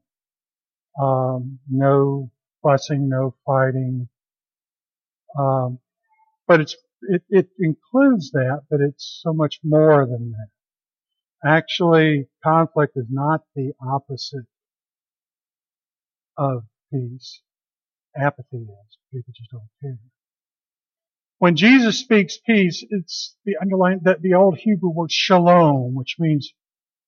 um, 1.02 1.58
no 1.70 2.30
fussing, 2.62 3.08
no 3.08 3.34
fighting. 3.46 4.08
Um, 5.38 5.78
but 6.48 6.60
it's 6.60 6.76
it, 7.02 7.22
it 7.30 7.48
includes 7.58 8.32
that, 8.32 8.62
but 8.70 8.80
it's 8.80 9.20
so 9.24 9.32
much 9.32 9.60
more 9.64 10.06
than 10.06 10.32
that. 10.32 10.60
Actually, 11.48 12.28
conflict 12.44 12.94
is 12.96 13.06
not 13.10 13.42
the 13.56 13.72
opposite 13.86 14.46
of 16.38 16.64
peace. 16.92 17.40
Apathy 18.16 18.58
is. 18.58 18.98
People 19.12 19.32
just 19.36 19.50
don't 19.52 19.62
care. 19.82 19.98
When 21.38 21.56
Jesus 21.56 21.98
speaks 22.00 22.38
peace, 22.46 22.84
it's 22.90 23.36
the 23.46 23.56
underlying, 23.62 24.00
the, 24.02 24.16
the 24.20 24.34
old 24.34 24.58
Hebrew 24.58 24.90
word 24.90 25.12
shalom, 25.12 25.94
which 25.94 26.16
means 26.18 26.52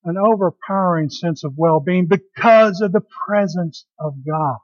an 0.04 0.16
overpowering 0.18 1.10
sense 1.10 1.44
of 1.44 1.54
well-being 1.56 2.06
because 2.06 2.80
of 2.80 2.92
the 2.92 3.02
presence 3.28 3.86
of 4.00 4.14
God. 4.26 4.58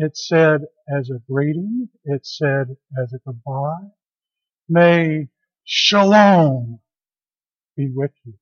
It's 0.00 0.28
said 0.28 0.62
as 0.88 1.10
a 1.10 1.20
greeting. 1.30 1.88
It 2.04 2.24
said 2.24 2.76
as 3.02 3.12
a 3.12 3.18
goodbye. 3.26 3.90
May 4.68 5.28
shalom 5.64 6.78
be 7.76 7.90
with 7.92 8.12
you. 8.24 8.34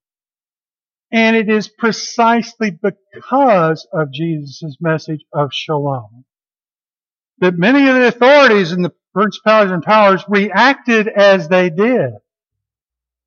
And 1.10 1.34
it 1.34 1.48
is 1.48 1.68
precisely 1.68 2.70
because 2.70 3.88
of 3.92 4.12
Jesus' 4.12 4.76
message 4.80 5.25
of 5.32 5.50
shalom 5.54 6.26
that 7.38 7.56
many 7.56 7.88
of 7.88 7.94
the 7.96 8.08
authorities 8.08 8.72
and 8.72 8.84
the 8.84 8.92
principalities 9.14 9.72
and 9.72 9.82
powers 9.82 10.25
reacted 10.28 11.08
as 11.08 11.48
they 11.48 11.70
did. 11.70 12.12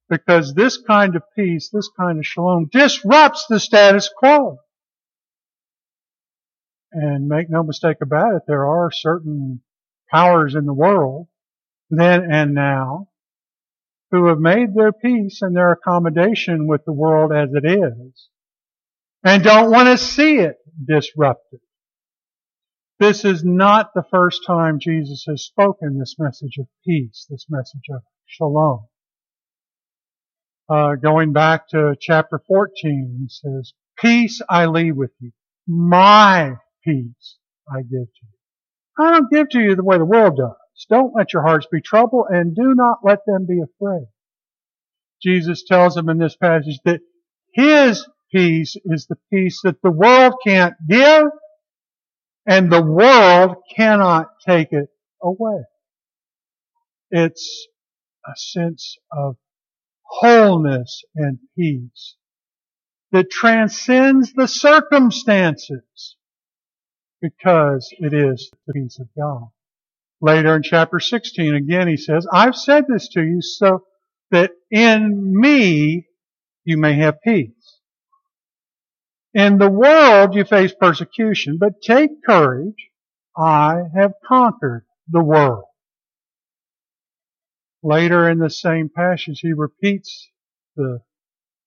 Because 0.08 0.54
this 0.54 0.78
kind 0.78 1.16
of 1.16 1.24
peace, 1.36 1.70
this 1.74 1.90
kind 1.98 2.20
of 2.20 2.26
shalom 2.26 2.70
disrupts 2.72 3.46
the 3.48 3.60
status 3.60 4.10
quo. 4.16 4.60
And 6.92 7.28
make 7.28 7.50
no 7.50 7.64
mistake 7.64 7.98
about 8.02 8.36
it, 8.36 8.44
there 8.48 8.66
are 8.66 8.90
certain 8.92 9.62
powers 10.10 10.56
in 10.56 10.66
the 10.66 10.74
world, 10.74 11.28
then 11.90 12.32
and 12.32 12.54
now, 12.56 13.10
who 14.12 14.28
have 14.28 14.40
made 14.40 14.74
their 14.74 14.92
peace 14.92 15.42
and 15.42 15.56
their 15.56 15.72
accommodation 15.72 16.68
with 16.68 16.84
the 16.86 16.94
world 16.94 17.32
as 17.32 17.50
it 17.54 17.66
is, 17.66 18.30
and 19.24 19.44
don't 19.44 19.72
want 19.72 19.88
to 19.88 19.98
see 19.98 20.38
it 20.38 20.58
disrupted. 20.84 21.60
This 23.00 23.24
is 23.24 23.44
not 23.46 23.94
the 23.94 24.04
first 24.12 24.42
time 24.46 24.80
Jesus 24.80 25.26
has 25.28 25.46
spoken 25.46 26.00
this 26.00 26.16
message 26.18 26.58
of 26.60 26.68
peace, 26.86 27.28
this 27.30 27.46
message 27.50 27.86
of 27.94 28.02
shalom. 28.26 28.88
Uh, 30.68 30.96
going 30.96 31.34
back 31.34 31.68
to 31.70 31.96
chapter 32.00 32.42
14, 32.48 33.18
he 33.22 33.30
says, 33.30 33.74
Peace 33.98 34.42
I 34.50 34.66
leave 34.66 34.96
with 34.96 35.12
you. 35.20 35.32
My 35.68 36.58
peace 36.84 37.38
I 37.72 37.82
give 37.82 37.90
to 37.92 38.22
you. 38.22 38.40
I 39.00 39.12
don't 39.12 39.32
give 39.32 39.50
to 39.50 39.60
you 39.60 39.76
the 39.76 39.84
way 39.84 39.98
the 39.98 40.06
world 40.06 40.38
does. 40.38 40.86
Don't 40.90 41.16
let 41.16 41.34
your 41.34 41.44
hearts 41.44 41.68
be 41.72 41.82
troubled 41.82 42.28
and 42.30 42.56
do 42.56 42.74
not 42.76 43.00
let 43.04 43.20
them 43.26 43.46
be 43.46 43.62
afraid. 43.62 44.08
Jesus 45.22 45.64
tells 45.64 45.96
them 45.96 46.10
in 46.10 46.18
this 46.18 46.36
passage 46.36 46.80
that 46.86 47.02
His 47.54 48.08
peace 48.34 48.76
is 48.86 49.08
the 49.08 49.18
peace 49.32 49.62
that 49.64 49.82
the 49.82 49.92
world 49.92 50.34
can't 50.46 50.76
give 50.88 51.26
and 52.46 52.72
the 52.72 52.82
world 52.82 53.58
cannot 53.76 54.28
take 54.48 54.72
it 54.72 54.90
away. 55.22 55.64
It's 57.12 57.68
a 58.26 58.34
sense 58.36 58.98
of 59.12 59.36
wholeness 60.04 61.04
and 61.16 61.40
peace 61.58 62.16
that 63.12 63.30
transcends 63.32 64.34
the 64.34 64.48
circumstances 64.48 66.16
because 67.22 67.90
it 68.00 68.14
is 68.14 68.52
the 68.68 68.74
peace 68.74 69.00
of 69.00 69.08
God. 69.18 69.50
Later 70.22 70.56
in 70.56 70.64
chapter 70.64 71.00
16, 71.00 71.56
again 71.56 71.88
he 71.88 71.98
says, 71.98 72.28
I've 72.32 72.56
said 72.56 72.86
this 72.88 73.08
to 73.10 73.22
you 73.22 73.42
so 73.42 73.84
that 74.32 74.52
in 74.72 75.40
me 75.40 76.08
you 76.66 76.78
may 76.78 76.94
have 76.96 77.22
peace. 77.22 77.80
In 79.34 79.58
the 79.58 79.70
world 79.70 80.36
you 80.36 80.44
face 80.44 80.74
persecution, 80.80 81.58
but 81.60 81.82
take 81.82 82.24
courage. 82.26 82.90
I 83.38 83.84
have 83.96 84.14
conquered 84.28 84.86
the 85.08 85.24
world. 85.24 85.66
Later 87.82 88.30
in 88.30 88.40
the 88.40 88.50
same 88.50 88.90
passage, 88.94 89.40
he 89.42 89.54
repeats 89.54 90.30
the, 90.76 91.00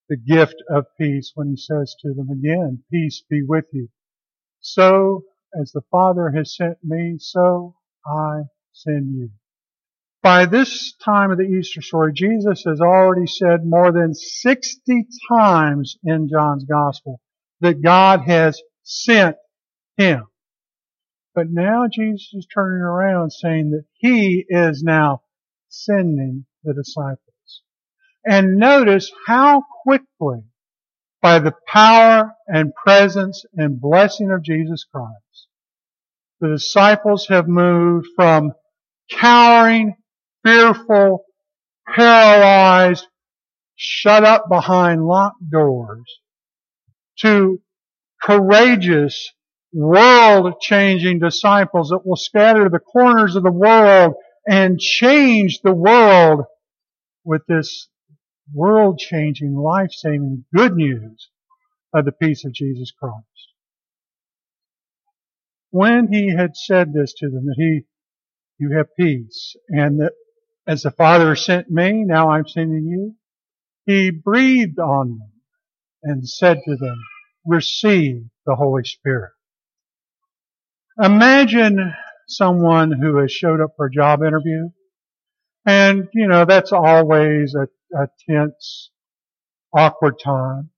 the 0.09 0.17
gift 0.17 0.57
of 0.69 0.85
peace 1.01 1.33
when 1.35 1.49
he 1.49 1.57
says 1.57 1.97
to 2.01 2.13
them 2.13 2.29
again, 2.29 2.83
peace 2.91 3.23
be 3.31 3.43
with 3.43 3.67
you. 3.73 3.89
So 4.61 5.25
as 5.61 5.73
the 5.73 5.83
Father 5.91 6.31
has 6.31 6.57
sent 6.57 6.79
me, 6.83 7.17
so 7.19 7.77
I 8.07 8.43
send 8.73 9.15
you. 9.15 9.31
By 10.23 10.47
this 10.47 10.95
time 11.05 11.33
of 11.33 11.39
the 11.39 11.45
Easter 11.45 11.83
story, 11.83 12.13
Jesus 12.15 12.63
has 12.65 12.81
already 12.81 13.27
said 13.27 13.67
more 13.67 13.91
than 13.91 14.15
60 14.15 15.07
times 15.29 15.97
in 16.05 16.29
John's 16.29 16.65
Gospel 16.65 17.21
that 17.61 17.83
God 17.83 18.21
has 18.27 18.61
sent 18.83 19.37
him. 19.97 20.27
But 21.35 21.51
now 21.51 21.87
Jesus 21.91 22.31
is 22.35 22.47
turning 22.47 22.83
around 22.83 23.33
saying 23.33 23.71
that 23.71 23.85
he 23.95 24.45
is 24.49 24.83
now 24.83 25.23
sending 25.69 26.45
the 26.63 26.75
disciples. 26.75 27.19
And 28.25 28.59
notice 28.59 29.11
how 29.27 29.65
quickly, 29.83 30.45
by 31.23 31.39
the 31.39 31.55
power 31.69 32.33
and 32.49 32.75
presence 32.75 33.45
and 33.55 33.81
blessing 33.81 34.31
of 34.33 34.43
Jesus 34.43 34.85
Christ, 34.85 35.49
the 36.41 36.49
disciples 36.49 37.29
have 37.29 37.47
moved 37.49 38.09
from 38.17 38.53
cowering, 39.11 39.95
fearful, 40.45 41.25
paralyzed, 41.89 43.07
shut 43.77 44.25
up 44.25 44.49
behind 44.49 45.07
locked 45.07 45.49
doors 45.51 46.21
to 47.21 47.61
courageous, 48.21 49.31
world-changing 49.73 51.19
disciples 51.21 51.89
that 51.91 52.05
will 52.05 52.17
scatter 52.17 52.69
the 52.69 52.79
corners 52.79 53.37
of 53.37 53.43
the 53.43 53.51
world 53.53 54.15
and 54.47 54.79
change 54.79 55.61
the 55.63 55.73
world 55.73 56.45
with 57.25 57.43
this 57.49 57.89
world-changing, 58.53 59.55
life-saving 59.55 60.45
good 60.55 60.75
news 60.75 61.31
of 61.95 62.05
the 62.05 62.13
peace 62.13 62.45
of 62.45 62.53
Jesus 62.53 62.93
Christ. 62.99 63.17
When 65.71 66.13
he 66.13 66.35
had 66.35 66.57
said 66.57 66.93
this 66.93 67.15
to 67.19 67.29
them, 67.29 67.47
that 67.47 67.57
he, 67.57 67.83
you 68.59 68.77
have 68.77 68.95
peace, 68.99 69.57
and 69.69 70.01
that 70.01 70.13
as 70.67 70.83
the 70.83 70.91
Father 70.91 71.35
sent 71.35 71.71
me, 71.71 72.05
now 72.05 72.31
I'm 72.31 72.47
sending 72.47 72.87
you, 72.87 73.17
he 73.87 74.11
breathed 74.11 74.79
on 74.79 75.19
them 75.19 75.33
and 76.03 76.29
said 76.29 76.59
to 76.65 76.77
them, 76.77 76.99
receive 77.45 78.25
the 78.47 78.55
Holy 78.55 78.85
Spirit. 78.85 79.33
Imagine 81.03 81.95
someone 82.29 82.93
who 82.93 83.17
has 83.17 83.33
showed 83.33 83.61
up 83.61 83.71
for 83.77 83.87
a 83.87 83.91
job 83.91 84.23
interview. 84.23 84.71
And, 85.67 86.09
you 86.13 86.29
know, 86.29 86.45
that's 86.45 86.73
always 86.73 87.55
a, 87.55 87.67
a 87.93 88.09
tense, 88.29 88.91
awkward 89.75 90.19
time. 90.23 90.71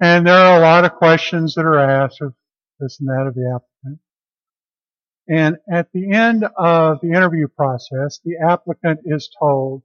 And 0.00 0.26
there 0.26 0.36
are 0.36 0.58
a 0.58 0.60
lot 0.60 0.84
of 0.84 0.94
questions 0.94 1.54
that 1.54 1.64
are 1.64 1.78
asked 1.78 2.20
of 2.20 2.34
this 2.80 2.98
and 3.00 3.08
that 3.08 3.26
of 3.26 3.34
the 3.34 3.48
applicant. 3.54 4.00
And 5.28 5.56
at 5.72 5.88
the 5.92 6.12
end 6.12 6.44
of 6.44 7.00
the 7.00 7.08
interview 7.08 7.48
process, 7.48 8.20
the 8.24 8.36
applicant 8.46 9.00
is 9.04 9.30
told, 9.38 9.82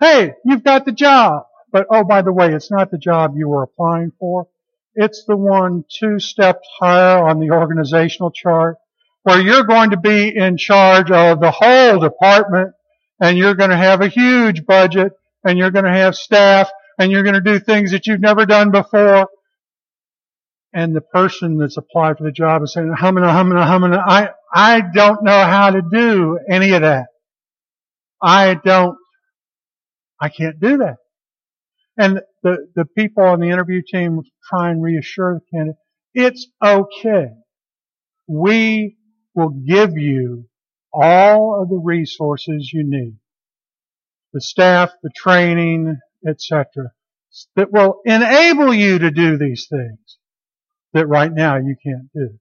hey, 0.00 0.34
you've 0.44 0.64
got 0.64 0.84
the 0.84 0.92
job. 0.92 1.44
But 1.70 1.86
oh, 1.90 2.04
by 2.04 2.22
the 2.22 2.32
way, 2.32 2.54
it's 2.54 2.70
not 2.70 2.90
the 2.90 2.98
job 2.98 3.34
you 3.36 3.48
were 3.48 3.62
applying 3.62 4.12
for. 4.18 4.48
It's 4.94 5.24
the 5.24 5.36
one 5.36 5.84
two 5.88 6.18
steps 6.18 6.66
higher 6.78 7.24
on 7.24 7.40
the 7.40 7.50
organizational 7.50 8.30
chart 8.30 8.76
where 9.22 9.40
you're 9.40 9.64
going 9.64 9.90
to 9.90 9.96
be 9.96 10.34
in 10.34 10.56
charge 10.56 11.10
of 11.10 11.40
the 11.40 11.50
whole 11.50 11.98
department 11.98 12.74
and 13.20 13.38
you're 13.38 13.54
going 13.54 13.70
to 13.70 13.76
have 13.76 14.00
a 14.00 14.08
huge 14.08 14.66
budget 14.66 15.12
and 15.44 15.58
you're 15.58 15.70
going 15.70 15.84
to 15.84 15.92
have 15.92 16.16
staff 16.16 16.70
and 16.98 17.10
you're 17.10 17.22
going 17.22 17.34
to 17.34 17.40
do 17.40 17.58
things 17.58 17.92
that 17.92 18.06
you've 18.06 18.20
never 18.20 18.46
done 18.46 18.70
before. 18.70 19.28
And 20.74 20.96
the 20.96 21.00
person 21.02 21.58
that's 21.58 21.76
applied 21.76 22.18
for 22.18 22.24
the 22.24 22.32
job 22.32 22.62
is 22.62 22.72
saying, 22.72 22.92
humming, 22.96 23.24
humming, 23.24 23.58
humming, 23.58 23.94
I, 23.94 24.30
I 24.54 24.82
don't 24.94 25.22
know 25.24 25.44
how 25.44 25.70
to 25.70 25.82
do 25.82 26.38
any 26.50 26.72
of 26.72 26.82
that. 26.82 27.06
I 28.22 28.54
don't, 28.54 28.96
I 30.20 30.28
can't 30.30 30.60
do 30.60 30.78
that. 30.78 30.96
And 31.98 32.20
the, 32.42 32.68
the 32.74 32.86
people 32.96 33.24
on 33.24 33.40
the 33.40 33.50
interview 33.50 33.82
team 33.86 34.20
try 34.48 34.70
and 34.70 34.82
reassure 34.82 35.34
the 35.34 35.40
candidate, 35.56 35.76
it's 36.14 36.46
okay. 36.64 37.28
We 38.28 38.96
will 39.34 39.50
give 39.50 39.96
you 39.96 40.46
all 40.92 41.62
of 41.62 41.68
the 41.68 41.80
resources 41.82 42.70
you 42.72 42.84
need. 42.86 43.16
The 44.32 44.40
staff, 44.40 44.90
the 45.02 45.10
training, 45.16 45.98
etc. 46.26 46.92
that 47.56 47.72
will 47.72 48.00
enable 48.04 48.72
you 48.72 48.98
to 48.98 49.10
do 49.10 49.36
these 49.38 49.66
things 49.70 50.18
that 50.92 51.06
right 51.06 51.32
now 51.32 51.56
you 51.56 51.76
can't 51.82 52.12
do. 52.14 52.38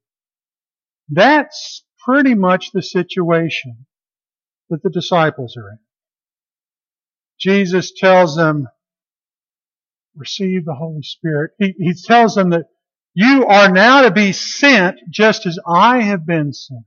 That's 1.09 1.83
pretty 2.05 2.35
much 2.35 2.71
the 2.71 2.81
situation 2.81 3.85
that 4.69 4.83
the 4.83 4.89
disciples 4.89 5.55
are 5.57 5.69
in. 5.69 5.79
Jesus 7.39 7.91
tells 7.95 8.35
them, 8.35 8.67
receive 10.15 10.65
the 10.65 10.75
Holy 10.75 11.03
Spirit. 11.03 11.51
He, 11.59 11.73
he 11.77 11.93
tells 11.93 12.35
them 12.35 12.51
that 12.51 12.65
you 13.13 13.45
are 13.45 13.71
now 13.71 14.01
to 14.03 14.11
be 14.11 14.31
sent 14.31 14.99
just 15.09 15.45
as 15.45 15.59
I 15.67 16.01
have 16.01 16.25
been 16.25 16.53
sent. 16.53 16.85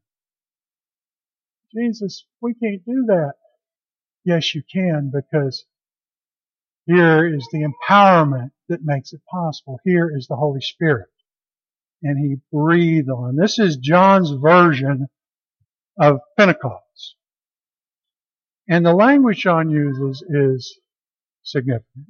Jesus, 1.75 2.25
we 2.41 2.55
can't 2.55 2.85
do 2.85 3.05
that. 3.09 3.33
Yes, 4.25 4.55
you 4.55 4.63
can 4.73 5.13
because 5.15 5.65
here 6.87 7.27
is 7.35 7.49
the 7.53 7.67
empowerment 7.67 8.51
that 8.69 8.85
makes 8.85 9.13
it 9.13 9.21
possible. 9.31 9.81
Here 9.85 10.11
is 10.15 10.27
the 10.27 10.37
Holy 10.37 10.61
Spirit. 10.61 11.09
And 12.03 12.19
He 12.19 12.37
breathed 12.53 13.11
on. 13.11 13.37
This 13.37 13.59
is 13.59 13.77
John's 13.77 14.31
version 14.33 15.09
of 15.99 16.21
Pentecost. 16.39 17.17
And 18.69 18.85
the 18.85 18.95
language 18.95 19.43
John 19.43 19.71
uses 19.71 20.23
is 20.29 20.79
significant. 21.43 22.07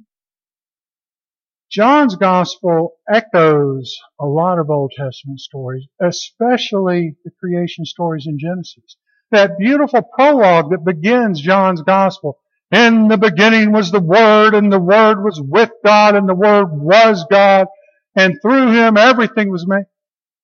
John's 1.69 2.15
gospel 2.15 2.93
echoes 3.13 3.97
a 4.19 4.25
lot 4.25 4.59
of 4.59 4.69
Old 4.69 4.93
Testament 4.95 5.41
stories, 5.41 5.85
especially 6.01 7.15
the 7.25 7.31
creation 7.31 7.85
stories 7.85 8.27
in 8.27 8.39
Genesis. 8.39 8.97
That 9.35 9.59
beautiful 9.59 10.03
prologue 10.03 10.71
that 10.71 10.85
begins 10.85 11.41
John's 11.41 11.83
gospel. 11.83 12.39
In 12.71 13.09
the 13.09 13.17
beginning 13.17 13.73
was 13.73 13.91
the 13.91 14.01
Word, 14.01 14.55
and 14.55 14.71
the 14.73 14.79
Word 14.79 15.23
was 15.23 15.41
with 15.41 15.71
God, 15.85 16.15
and 16.15 16.29
the 16.29 16.35
Word 16.35 16.67
was 16.71 17.25
God, 17.29 17.67
and 18.15 18.37
through 18.41 18.73
Him 18.73 18.97
everything 18.97 19.51
was 19.51 19.67
made. 19.67 19.85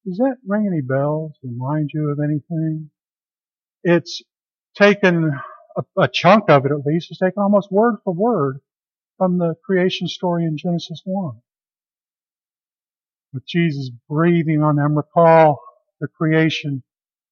Does 0.06 0.18
that 0.18 0.38
ring 0.48 0.68
any 0.72 0.82
bells? 0.82 1.34
Remind 1.44 1.92
you 1.94 2.10
of 2.12 2.20
anything? 2.20 2.92
It's 3.84 4.24
taken, 4.76 5.32
a, 5.78 6.02
a 6.02 6.10
chunk 6.10 6.50
of 6.50 6.66
it 6.66 6.72
at 6.74 6.86
least, 6.86 7.10
It's 7.12 7.20
taken 7.20 7.44
almost 7.44 7.72
word 7.72 7.98
for 8.04 8.14
word 8.14 8.60
from 9.18 9.38
the 9.40 9.56
creation 9.66 10.08
story 10.08 10.46
in 10.46 10.58
Genesis 10.58 11.02
1. 11.06 11.36
With 13.34 13.48
Jesus 13.48 13.92
breathing 14.10 14.64
on 14.64 14.78
them, 14.78 14.98
recall 14.98 15.62
the 16.02 16.08
creation 16.08 16.84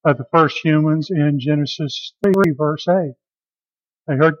of 0.04 0.18
the 0.18 0.26
first 0.32 0.58
humans 0.64 1.10
in 1.10 1.38
Genesis 1.40 2.14
3 2.24 2.32
verse 2.56 2.86
8. 2.88 3.12
They 4.06 4.16
heard 4.16 4.34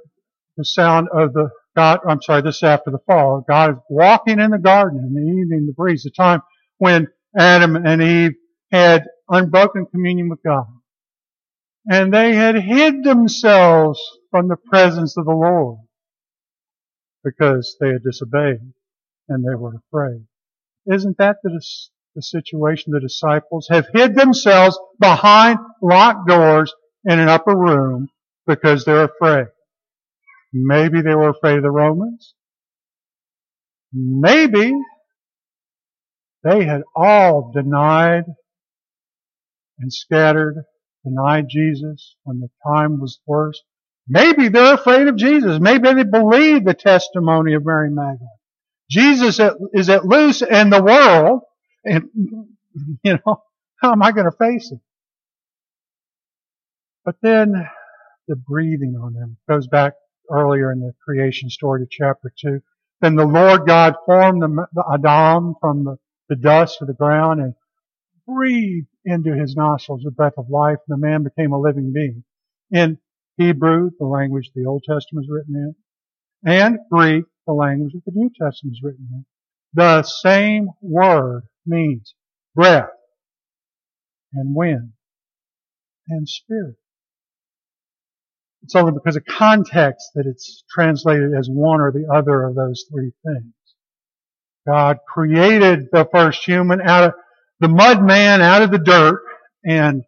the 0.56 0.64
sound 0.64 1.08
of 1.12 1.32
the 1.32 1.50
God, 1.76 2.00
I'm 2.08 2.20
sorry, 2.22 2.42
this 2.42 2.56
is 2.56 2.62
after 2.64 2.90
the 2.90 2.98
fall. 3.06 3.44
God 3.48 3.72
is 3.72 3.76
walking 3.88 4.40
in 4.40 4.50
the 4.50 4.58
garden 4.58 5.00
in 5.00 5.14
the 5.14 5.40
evening, 5.40 5.66
the 5.66 5.72
breeze, 5.72 6.02
the 6.02 6.10
time 6.10 6.42
when 6.78 7.08
Adam 7.38 7.76
and 7.76 8.02
Eve 8.02 8.32
had 8.72 9.04
unbroken 9.28 9.86
communion 9.86 10.28
with 10.28 10.42
God. 10.44 10.66
And 11.88 12.12
they 12.12 12.34
had 12.34 12.56
hid 12.56 13.04
themselves 13.04 14.00
from 14.30 14.48
the 14.48 14.56
presence 14.56 15.16
of 15.16 15.24
the 15.26 15.32
Lord 15.32 15.78
because 17.24 17.76
they 17.80 17.88
had 17.88 18.02
disobeyed 18.04 18.60
and 19.28 19.44
they 19.44 19.54
were 19.54 19.74
afraid. 19.88 20.26
Isn't 20.86 21.18
that 21.18 21.36
the, 21.42 21.60
the 22.14 22.22
situation 22.22 22.92
the 22.92 23.00
disciples 23.00 23.68
have 23.70 23.88
hid 23.92 24.14
themselves 24.14 24.78
behind 24.98 25.58
locked 25.82 26.28
doors 26.28 26.72
in 27.04 27.18
an 27.18 27.28
upper 27.28 27.56
room 27.56 28.08
because 28.46 28.84
they're 28.84 29.04
afraid? 29.04 29.46
Maybe 30.52 31.02
they 31.02 31.14
were 31.14 31.30
afraid 31.30 31.58
of 31.58 31.62
the 31.62 31.70
Romans. 31.70 32.34
Maybe 33.92 34.72
they 36.44 36.64
had 36.64 36.82
all 36.96 37.52
denied 37.54 38.24
and 39.78 39.92
scattered 39.92 40.64
denied 41.04 41.46
Jesus 41.48 42.16
when 42.24 42.40
the 42.40 42.48
time 42.66 43.00
was 43.00 43.20
worst. 43.26 43.62
Maybe 44.08 44.48
they're 44.48 44.74
afraid 44.74 45.08
of 45.08 45.16
Jesus. 45.16 45.58
Maybe 45.60 45.92
they 45.92 46.04
believe 46.04 46.64
the 46.64 46.74
testimony 46.74 47.54
of 47.54 47.64
Mary 47.64 47.90
Magdalene. 47.90 48.28
Jesus 48.90 49.40
is 49.72 49.88
at 49.88 50.04
loose 50.04 50.42
in 50.42 50.70
the 50.70 50.82
world, 50.82 51.42
and 51.84 52.08
you 53.02 53.18
know, 53.26 53.42
how 53.76 53.92
am 53.92 54.02
I 54.02 54.12
going 54.12 54.30
to 54.30 54.36
face 54.36 54.70
it? 54.72 54.80
But 57.04 57.16
then 57.22 57.54
the 58.28 58.36
breathing 58.36 58.96
on 59.02 59.14
them 59.14 59.36
goes 59.48 59.66
back 59.66 59.94
earlier 60.30 60.70
in 60.72 60.80
the 60.80 60.92
creation 61.04 61.50
story 61.50 61.80
to 61.80 61.88
chapter 61.90 62.32
2. 62.40 62.60
Then 63.00 63.16
the 63.16 63.24
Lord 63.26 63.66
God 63.66 63.94
formed 64.06 64.42
the, 64.42 64.66
the 64.72 64.84
Adam 64.94 65.54
from 65.60 65.84
the, 65.84 65.96
the 66.28 66.36
dust 66.36 66.80
of 66.80 66.86
the 66.86 66.94
ground 66.94 67.40
and 67.40 67.54
breathed 68.26 68.86
into 69.04 69.34
his 69.34 69.56
nostrils 69.56 70.02
the 70.04 70.10
breath 70.10 70.34
of 70.36 70.50
life, 70.50 70.78
and 70.86 70.96
the 71.02 71.06
man 71.06 71.24
became 71.24 71.52
a 71.52 71.60
living 71.60 71.92
being. 71.92 72.22
In 72.70 72.98
Hebrew, 73.36 73.90
the 73.98 74.06
language 74.06 74.50
the 74.54 74.66
Old 74.66 74.84
Testament 74.88 75.24
is 75.24 75.30
written 75.30 75.56
in, 75.56 75.74
and 76.44 76.78
Greek, 76.90 77.24
the 77.46 77.52
language 77.52 77.92
that 77.94 78.04
the 78.04 78.12
New 78.14 78.30
Testament 78.30 78.76
is 78.76 78.82
written 78.82 79.08
in, 79.12 79.24
the 79.72 80.02
same 80.02 80.68
word 80.80 81.42
means 81.70 82.14
breath 82.56 82.90
and 84.34 84.54
wind 84.54 84.92
and 86.08 86.28
spirit. 86.28 86.76
It's 88.64 88.76
only 88.76 88.92
because 88.92 89.16
of 89.16 89.24
context 89.26 90.10
that 90.14 90.26
it's 90.26 90.64
translated 90.70 91.32
as 91.38 91.48
one 91.50 91.80
or 91.80 91.92
the 91.92 92.08
other 92.14 92.44
of 92.44 92.56
those 92.56 92.84
three 92.90 93.12
things. 93.24 93.54
God 94.66 94.98
created 95.08 95.88
the 95.92 96.08
first 96.12 96.44
human 96.44 96.80
out 96.82 97.04
of 97.04 97.14
the 97.60 97.68
mud 97.68 98.02
man 98.04 98.42
out 98.42 98.62
of 98.62 98.70
the 98.70 98.78
dirt 98.78 99.22
and 99.64 100.04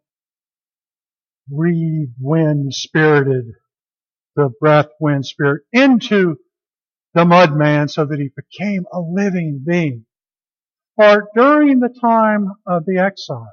breathed 1.49 2.13
wind 2.21 2.75
spirited 2.75 3.47
the 4.37 4.51
breath 4.61 4.89
wind 5.01 5.27
spirit 5.27 5.63
into 5.73 6.37
the 7.15 7.25
mud 7.25 7.57
man 7.57 7.89
so 7.89 8.05
that 8.07 8.19
he 8.21 8.31
became 8.37 8.87
a 8.93 9.01
living 9.01 9.65
being. 9.67 10.07
For 10.97 11.29
during 11.35 11.81
the 11.81 11.95
time 12.01 12.53
of 12.67 12.85
the 12.85 12.99
exile, 12.99 13.53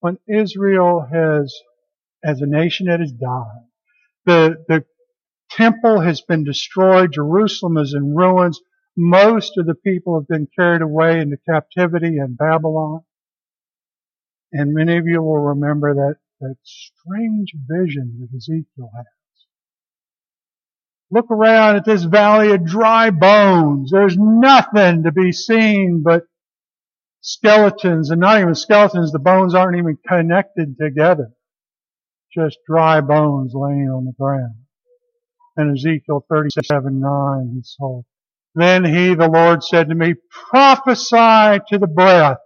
when 0.00 0.18
Israel 0.28 1.06
has, 1.12 1.54
as 2.24 2.40
a 2.40 2.46
nation, 2.46 2.88
it 2.88 3.00
has 3.00 3.12
died, 3.12 3.66
the, 4.24 4.64
the 4.68 4.84
temple 5.50 6.00
has 6.00 6.22
been 6.22 6.44
destroyed, 6.44 7.12
Jerusalem 7.12 7.76
is 7.76 7.94
in 7.94 8.14
ruins, 8.14 8.60
most 8.96 9.58
of 9.58 9.66
the 9.66 9.74
people 9.74 10.18
have 10.18 10.28
been 10.28 10.48
carried 10.58 10.82
away 10.82 11.20
into 11.20 11.36
captivity 11.48 12.16
in 12.18 12.34
Babylon. 12.34 13.02
And 14.52 14.72
many 14.72 14.96
of 14.96 15.06
you 15.06 15.22
will 15.22 15.38
remember 15.38 15.94
that, 15.94 16.16
that 16.40 16.56
strange 16.62 17.52
vision 17.68 18.18
that 18.20 18.36
Ezekiel 18.36 18.90
has. 18.96 19.15
Look 21.10 21.30
around 21.30 21.76
at 21.76 21.84
this 21.86 22.04
valley 22.04 22.52
of 22.52 22.66
dry 22.66 23.10
bones. 23.10 23.90
There's 23.92 24.16
nothing 24.18 25.04
to 25.04 25.12
be 25.12 25.32
seen 25.32 26.02
but 26.04 26.24
skeletons, 27.22 28.10
and 28.10 28.20
not 28.20 28.40
even 28.40 28.54
skeletons, 28.54 29.12
the 29.12 29.18
bones 29.20 29.54
aren't 29.54 29.78
even 29.78 29.98
connected 30.08 30.76
together. 30.80 31.30
Just 32.34 32.58
dry 32.68 33.00
bones 33.00 33.52
laying 33.54 33.90
on 33.90 34.06
the 34.06 34.14
ground. 34.18 34.54
And 35.56 35.76
Ezekiel 35.76 36.24
37, 36.30 37.00
9, 37.00 37.52
he 37.56 37.62
saw 37.64 38.02
then 38.56 38.84
he, 38.84 39.14
the 39.14 39.28
Lord, 39.28 39.64
said 39.64 39.88
to 39.90 39.96
me, 39.96 40.14
prophesy 40.50 41.60
to 41.70 41.78
the 41.78 41.88
breath, 41.88 42.38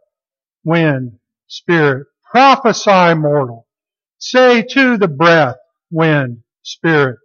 wind, 0.65 1.13
spirit. 1.49 2.07
Prophesy, 2.31 3.15
mortal. 3.15 3.67
Say 4.19 4.63
to 4.63 4.99
the 4.99 5.09
breath, 5.09 5.57
wind, 5.91 6.39
spirit. 6.63 7.19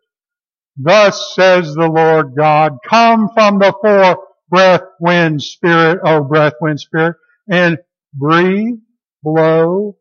Thus 0.77 1.33
says 1.35 1.73
the 1.73 1.87
Lord 1.87 2.35
God, 2.35 2.77
come 2.87 3.29
from 3.33 3.59
the 3.59 3.73
four 3.81 4.27
breath, 4.49 4.83
wind, 4.99 5.41
spirit, 5.41 5.99
oh 6.03 6.23
breath, 6.23 6.53
wind, 6.61 6.79
spirit, 6.79 7.15
and 7.49 7.77
breathe, 8.13 8.79
blow, 9.23 9.97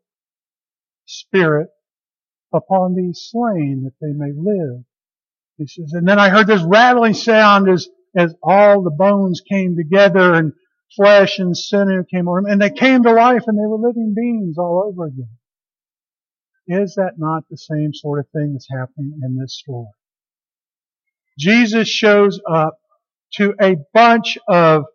spirit 1.05 1.69
upon 2.53 2.95
these 2.95 3.27
slain 3.31 3.83
that 3.85 3.93
they 4.01 4.13
may 4.13 4.31
live. 4.35 4.83
He 5.57 5.67
says, 5.67 5.93
and 5.93 6.07
then 6.07 6.19
I 6.19 6.29
heard 6.29 6.47
this 6.47 6.63
rattling 6.63 7.13
sound 7.13 7.69
as 7.69 7.87
as 8.17 8.33
all 8.43 8.81
the 8.81 8.91
bones 8.91 9.41
came 9.49 9.75
together 9.75 10.33
and 10.35 10.53
flesh 10.95 11.39
and 11.39 11.55
sinew 11.57 12.03
came 12.05 12.27
over 12.29 12.41
them, 12.41 12.51
and 12.51 12.61
they 12.61 12.69
came 12.71 13.03
to 13.03 13.11
life 13.13 13.43
and 13.47 13.57
they 13.57 13.67
were 13.67 13.77
living 13.87 14.13
beings 14.15 14.57
all 14.57 14.85
over 14.87 15.07
again. 15.07 15.29
Is 16.67 16.95
that 16.95 17.13
not 17.17 17.43
the 17.49 17.57
same 17.57 17.93
sort 17.93 18.19
of 18.19 18.27
thing 18.29 18.53
that's 18.53 18.69
happening 18.71 19.19
in 19.23 19.37
this 19.37 19.59
story? 19.59 19.87
Jesus 21.37 21.87
shows 21.87 22.39
up 22.49 22.77
to 23.33 23.53
a 23.61 23.75
bunch 23.93 24.37
of 24.47 24.85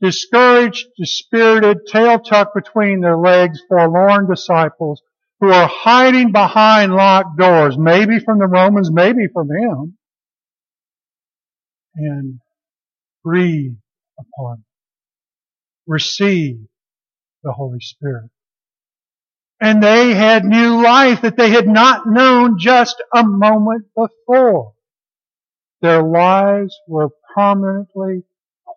discouraged, 0.00 0.86
dispirited, 0.98 1.86
tail 1.86 2.18
tucked 2.18 2.54
between 2.54 3.00
their 3.00 3.16
legs, 3.16 3.60
forlorn 3.68 4.28
disciples 4.28 5.02
who 5.40 5.50
are 5.50 5.68
hiding 5.68 6.32
behind 6.32 6.92
locked 6.92 7.38
doors, 7.38 7.76
maybe 7.78 8.18
from 8.18 8.38
the 8.38 8.46
Romans, 8.46 8.90
maybe 8.90 9.26
from 9.32 9.48
him 9.50 9.96
and 11.94 12.40
breathe 13.24 13.76
upon 14.18 14.56
them. 14.56 14.64
Receive 15.86 16.58
the 17.42 17.52
Holy 17.52 17.80
Spirit. 17.80 18.30
And 19.60 19.82
they 19.82 20.14
had 20.14 20.44
new 20.44 20.82
life 20.82 21.22
that 21.22 21.36
they 21.36 21.50
had 21.50 21.66
not 21.66 22.06
known 22.06 22.58
just 22.58 23.02
a 23.14 23.24
moment 23.24 23.86
before. 23.94 24.72
Their 25.80 26.02
lives 26.02 26.78
were 26.86 27.08
permanently, 27.34 28.24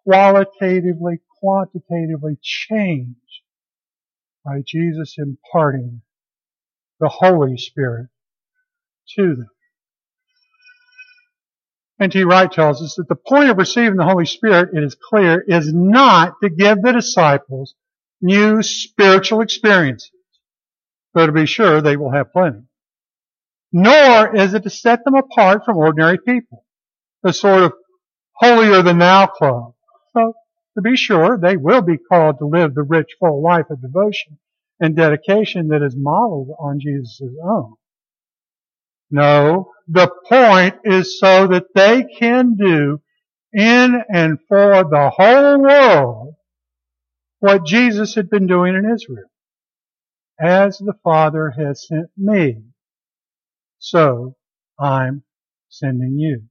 qualitatively, 0.06 1.20
quantitatively 1.39 2.38
changed 2.42 3.20
by 4.46 4.62
Jesus 4.66 5.16
imparting 5.18 6.02
the 7.00 7.10
Holy 7.10 7.58
Spirit 7.58 8.08
to 9.16 9.36
them. 9.36 9.50
N.T. 12.00 12.24
Wright 12.24 12.52
tells 12.52 12.82
us 12.82 12.96
that 12.96 13.08
the 13.08 13.16
point 13.16 13.50
of 13.50 13.58
receiving 13.58 13.96
the 13.96 14.06
Holy 14.06 14.26
Spirit, 14.26 14.76
it 14.76 14.84
is 14.84 14.96
clear, 14.96 15.44
is 15.48 15.72
not 15.74 16.34
to 16.42 16.50
give 16.50 16.82
the 16.82 16.92
disciples 16.92 17.76
new 18.22 18.62
spiritual 18.63 19.42
experiences, 19.42 20.12
though 21.13 21.28
to 21.28 21.32
be 21.32 21.46
sure 21.46 21.82
they 21.82 21.98
will 21.98 22.12
have 22.12 22.34
plenty. 22.34 22.63
Nor 23.72 24.36
is 24.36 24.54
it 24.54 24.63
to 24.63 24.70
set 24.70 25.04
them 25.06 25.16
apart 25.16 25.66
from 25.66 25.78
ordinary 25.78 26.18
people, 26.18 26.66
a 27.25 27.33
sort 27.33 27.63
of 27.63 27.73
holier 28.33 28.81
than 28.81 28.99
thou 28.99 29.27
club. 29.27 29.73
So, 30.15 30.33
to 30.75 30.81
be 30.81 30.95
sure, 30.97 31.38
they 31.38 31.57
will 31.57 31.81
be 31.81 31.97
called 31.97 32.39
to 32.39 32.47
live 32.47 32.75
the 32.75 32.83
rich, 32.83 33.12
full 33.19 33.41
life 33.43 33.69
of 33.69 33.81
devotion 33.81 34.39
and 34.79 34.95
dedication 34.95 35.69
that 35.69 35.83
is 35.83 35.95
modeled 35.97 36.49
on 36.59 36.79
Jesus' 36.79 37.21
own. 37.43 37.75
No, 39.12 39.71
the 39.88 40.09
point 40.27 40.75
is 40.83 41.19
so 41.19 41.47
that 41.47 41.73
they 41.75 42.03
can 42.19 42.55
do 42.55 43.01
in 43.53 44.01
and 44.12 44.39
for 44.47 44.83
the 44.83 45.12
whole 45.15 45.62
world 45.62 46.36
what 47.39 47.65
Jesus 47.65 48.15
had 48.15 48.29
been 48.29 48.47
doing 48.47 48.75
in 48.75 48.91
Israel. 48.91 49.29
As 50.39 50.77
the 50.79 50.95
Father 51.03 51.51
has 51.57 51.88
sent 51.88 52.09
me, 52.17 52.63
so 53.79 54.36
I'm 54.79 55.23
sending 55.69 56.17
you. 56.17 56.43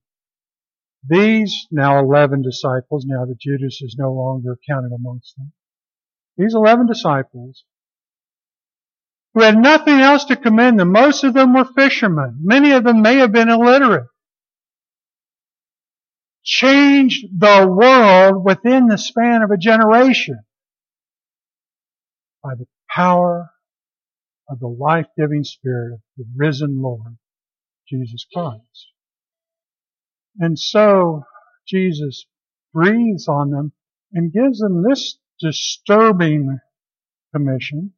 These 1.09 1.67
now 1.71 1.99
11 1.99 2.43
disciples, 2.43 3.05
now 3.07 3.25
that 3.25 3.41
Judas 3.41 3.81
is 3.83 3.97
no 3.99 4.13
longer 4.13 4.59
counted 4.69 4.93
amongst 4.93 5.37
them, 5.37 5.53
these 6.37 6.55
11 6.55 6.87
disciples 6.87 7.65
who 9.35 9.43
had 9.43 9.57
nothing 9.57 9.95
else 9.95 10.25
to 10.27 10.37
commend 10.37 10.79
them. 10.79 10.93
Most 10.93 11.25
of 11.25 11.35
them 11.35 11.55
were 11.55 11.65
fishermen. 11.65 12.39
Many 12.43 12.73
of 12.73 12.85
them 12.85 13.03
may 13.03 13.17
have 13.17 13.33
been 13.33 13.49
illiterate. 13.49 14.07
Changed 16.45 17.27
the 17.39 17.67
world 17.67 18.45
within 18.45 18.89
the 18.89 18.99
span 18.99 19.43
of 19.43 19.51
a 19.51 19.57
generation 19.57 20.41
by 22.43 22.55
the 22.57 22.67
power 22.91 23.51
of 24.49 24.59
the 24.59 24.69
life-giving 24.69 25.45
Spirit 25.45 25.95
of 25.95 26.01
the 26.17 26.25
risen 26.37 26.83
Lord, 26.83 27.17
Jesus 27.89 28.27
Christ. 28.35 28.92
And 30.39 30.59
so 30.59 31.25
Jesus 31.67 32.27
breathes 32.75 33.29
on 33.29 33.51
them 33.51 33.73
and 34.13 34.33
gives 34.33 34.61
them 34.61 34.83
this 34.83 35.19
disturbing 35.41 36.59
commission 37.35 37.93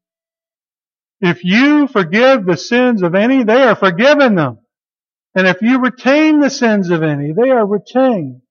if 1.20 1.44
you 1.44 1.88
forgive 1.88 2.44
the 2.44 2.56
sins 2.56 3.02
of 3.02 3.14
any, 3.14 3.44
they 3.44 3.62
are 3.62 3.76
forgiven 3.76 4.34
them. 4.34 4.58
And 5.34 5.46
if 5.46 5.62
you 5.62 5.80
retain 5.80 6.40
the 6.40 6.50
sins 6.50 6.90
of 6.90 7.02
any, 7.02 7.32
they 7.32 7.50
are 7.50 7.66
retained. 7.66 8.42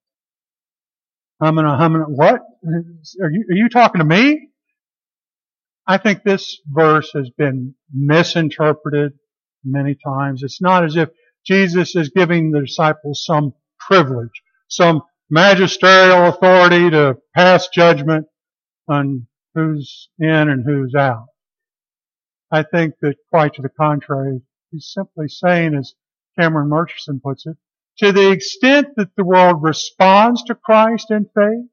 I'm 1.42 1.56
gonna, 1.56 1.78
what? 2.10 2.42
Are 2.66 3.32
you, 3.32 3.46
are 3.52 3.56
you 3.56 3.70
talking 3.70 4.00
to 4.00 4.06
me? 4.06 4.50
I 5.88 5.98
think 5.98 6.24
this 6.24 6.60
verse 6.68 7.12
has 7.14 7.30
been 7.38 7.76
misinterpreted 7.94 9.14
many 9.64 9.96
times. 10.06 10.44
It's 10.44 10.62
not 10.62 10.86
as 10.86 10.96
if 10.96 11.10
Jesus 11.46 11.96
is 11.96 12.10
giving 12.10 12.52
the 12.52 12.62
disciples 12.62 13.24
some 13.26 13.54
privilege, 13.88 14.42
some 14.68 15.02
magisterial 15.30 16.28
authority 16.28 16.90
to 16.90 17.18
pass 17.36 17.68
judgment 17.70 18.28
on 18.88 19.28
who's 19.56 20.10
in 20.20 20.50
and 20.50 20.64
who's 20.66 20.96
out. 20.96 21.28
I 22.52 22.64
think 22.64 22.96
that 23.02 23.16
quite 23.30 23.56
to 23.56 23.62
the 23.62 23.70
contrary, 23.70 24.42
he's 24.72 24.92
simply 24.94 25.28
saying, 25.28 25.76
as 25.76 25.94
Cameron 26.40 26.70
Murchison 26.70 27.20
puts 27.24 27.46
it, 27.46 27.58
to 28.00 28.12
the 28.12 28.32
extent 28.32 28.90
that 28.96 29.16
the 29.16 29.24
world 29.24 29.62
responds 29.62 30.44
to 30.44 30.56
Christ 30.56 31.12
in 31.12 31.26
faith 31.36 31.70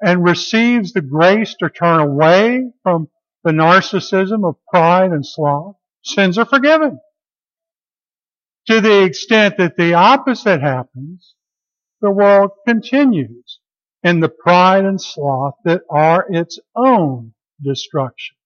and 0.00 0.24
receives 0.24 0.92
the 0.92 1.00
grace 1.00 1.54
to 1.60 1.70
turn 1.70 2.00
away 2.00 2.70
from 2.82 3.08
the 3.44 3.52
narcissism 3.52 4.46
of 4.46 4.56
pride 4.68 5.12
and 5.12 5.24
sloth, 5.24 5.76
sins 6.04 6.38
are 6.38 6.44
forgiven. 6.44 7.00
To 8.68 8.80
the 8.80 9.04
extent 9.04 9.58
that 9.58 9.76
the 9.76 9.94
opposite 9.94 10.60
happens, 10.60 11.34
the 12.00 12.10
world 12.10 12.50
continues 12.66 13.60
in 14.02 14.20
the 14.20 14.28
pride 14.28 14.84
and 14.84 15.00
sloth 15.00 15.54
that 15.64 15.82
are 15.88 16.26
its 16.28 16.58
own 16.74 17.32
destruction. 17.62 18.36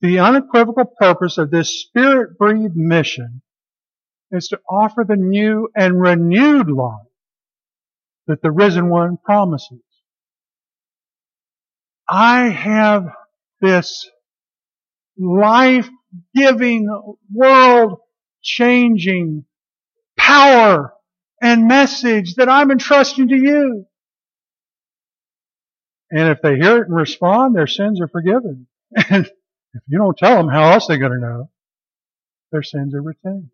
The 0.00 0.18
unequivocal 0.18 0.92
purpose 0.98 1.38
of 1.38 1.50
this 1.50 1.80
spirit-breathed 1.82 2.76
mission 2.76 3.42
is 4.30 4.48
to 4.48 4.60
offer 4.68 5.04
the 5.06 5.16
new 5.16 5.68
and 5.74 6.00
renewed 6.00 6.68
life 6.68 7.06
that 8.26 8.42
the 8.42 8.50
risen 8.50 8.90
one 8.90 9.16
promises. 9.24 9.80
I 12.08 12.48
have 12.48 13.06
this 13.60 14.08
life-giving, 15.16 16.88
world-changing 18.46 19.44
power 20.16 20.92
and 21.42 21.68
message 21.68 22.34
that 22.36 22.48
I'm 22.48 22.70
entrusting 22.70 23.28
to 23.28 23.36
you. 23.36 23.86
And 26.10 26.28
if 26.30 26.40
they 26.40 26.56
hear 26.56 26.78
it 26.78 26.88
and 26.88 26.96
respond, 26.96 27.54
their 27.54 27.66
sins 27.66 28.00
are 28.00 28.08
forgiven. 28.08 28.66
And 29.10 29.26
if 29.26 29.82
you 29.88 29.98
don't 29.98 30.16
tell 30.16 30.38
them, 30.38 30.48
how 30.48 30.72
else 30.72 30.88
are 30.88 30.94
they 30.94 30.98
going 30.98 31.12
to 31.12 31.18
know? 31.18 31.50
Their 32.50 32.62
sins 32.62 32.94
are 32.94 33.02
retained. 33.02 33.50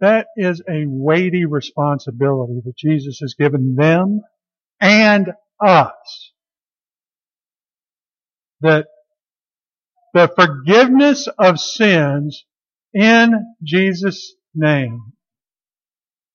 That 0.00 0.26
is 0.36 0.60
a 0.68 0.86
weighty 0.86 1.44
responsibility 1.44 2.60
that 2.64 2.76
Jesus 2.76 3.20
has 3.20 3.34
given 3.34 3.76
them 3.76 4.22
and 4.80 5.32
us. 5.64 6.32
That 8.62 8.88
the 10.12 10.26
forgiveness 10.26 11.28
of 11.38 11.60
sins 11.60 12.44
in 12.94 13.54
Jesus' 13.62 14.34
name. 14.54 15.12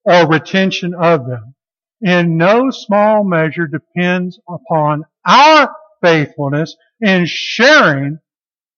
Or 0.05 0.27
retention 0.27 0.93
of 0.93 1.25
them. 1.25 1.55
In 2.01 2.37
no 2.37 2.69
small 2.69 3.23
measure 3.23 3.67
depends 3.67 4.39
upon 4.49 5.05
our 5.25 5.73
faithfulness 6.01 6.75
in 6.99 7.25
sharing 7.25 8.19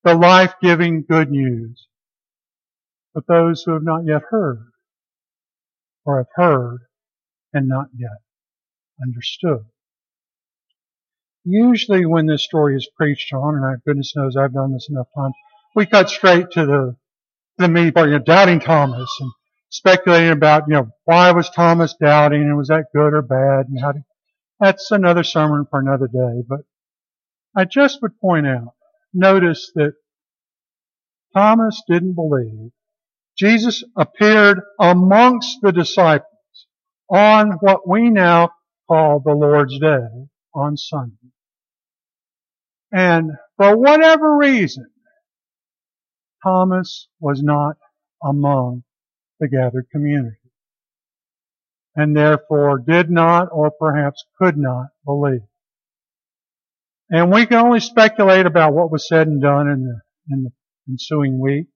the 0.04 0.14
life-giving 0.14 1.06
good 1.10 1.32
news. 1.32 1.88
With 3.16 3.26
those 3.26 3.64
who 3.64 3.74
have 3.74 3.84
not 3.84 4.06
yet 4.06 4.22
heard 4.30 4.72
or 6.06 6.18
have 6.18 6.28
heard 6.36 6.80
and 7.54 7.68
not 7.68 7.88
yet 7.98 8.22
understood. 9.02 9.66
Usually 11.44 12.06
when 12.06 12.28
this 12.28 12.44
story 12.44 12.76
is 12.76 12.90
preached 12.96 13.34
on, 13.34 13.56
and 13.56 13.84
goodness 13.84 14.14
knows 14.16 14.36
I've 14.36 14.54
done 14.54 14.74
this 14.74 14.90
enough 14.90 15.08
times, 15.16 15.34
we 15.76 15.86
cut 15.86 16.10
straight 16.10 16.52
to 16.52 16.66
the, 16.66 16.96
the 17.58 17.68
meat 17.70 17.94
part, 17.94 18.10
you 18.10 18.18
know, 18.18 18.24
doubting 18.24 18.60
Thomas 18.60 19.10
and 19.20 19.32
speculating 19.70 20.32
about, 20.32 20.64
you 20.68 20.76
know, 20.76 20.90
why 21.06 21.32
was 21.32 21.50
Thomas 21.50 21.96
doubting 22.00 22.42
and 22.42 22.58
was 22.58 22.68
that 22.70 22.86
good 22.94 23.14
or 23.14 23.22
bad 23.22 23.68
and 23.70 23.80
how 23.82 23.94
to, 23.94 24.00
that's 24.60 24.92
another 24.92 25.24
sermon 25.24 25.66
for 25.70 25.80
another 25.80 26.08
day. 26.08 26.44
But 26.48 26.62
I 27.56 27.66
just 27.66 28.02
would 28.02 28.20
point 28.20 28.48
out, 28.48 28.74
notice 29.14 29.72
that 29.76 29.94
Thomas 31.36 31.82
didn't 31.90 32.16
believe. 32.16 32.72
Jesus 33.38 33.84
appeared 33.98 34.62
amongst 34.80 35.60
the 35.62 35.72
disciples 35.72 36.30
on 37.10 37.52
what 37.62 37.88
we 37.88 38.10
now 38.10 38.52
call 38.88 39.20
the 39.20 39.34
Lord's 39.34 39.78
Day 39.80 40.08
on 40.54 40.78
Sunday. 40.78 41.16
And 42.92 43.32
for 43.58 43.78
whatever 43.78 44.38
reason, 44.38 44.88
Thomas 46.46 47.08
was 47.20 47.42
not 47.42 47.78
among 48.24 48.84
the 49.40 49.48
gathered 49.48 49.88
community 49.92 50.38
and 51.96 52.16
therefore 52.16 52.84
did 52.88 53.10
not 53.10 53.48
or 53.52 53.72
perhaps 53.72 54.26
could 54.38 54.58
not 54.58 54.88
believe. 55.06 55.42
And 57.10 57.32
we 57.32 57.46
can 57.46 57.58
only 57.58 57.80
speculate 57.80 58.46
about 58.46 58.74
what 58.74 58.92
was 58.92 59.08
said 59.08 59.28
and 59.28 59.42
done 59.42 59.68
in 59.70 59.84
the, 59.86 60.02
in 60.30 60.44
the 60.44 60.52
ensuing 60.90 61.40
week. 61.40 61.68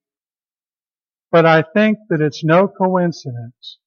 But 1.31 1.45
I 1.45 1.63
think 1.73 1.97
that 2.09 2.21
it's 2.21 2.43
no 2.43 2.67
coincidence 2.67 3.79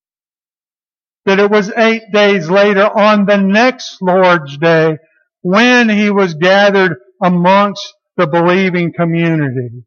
that 1.25 1.39
it 1.39 1.51
was 1.51 1.73
eight 1.77 2.11
days 2.13 2.51
later 2.51 2.85
on 2.85 3.27
the 3.27 3.37
next 3.37 4.03
Lord's 4.03 4.57
Day 4.59 4.99
when 5.43 5.89
he 5.89 6.11
was 6.11 6.35
gathered 6.35 6.97
amongst 7.23 7.95
the 8.17 8.27
believing 8.27 8.93
community 8.93 9.85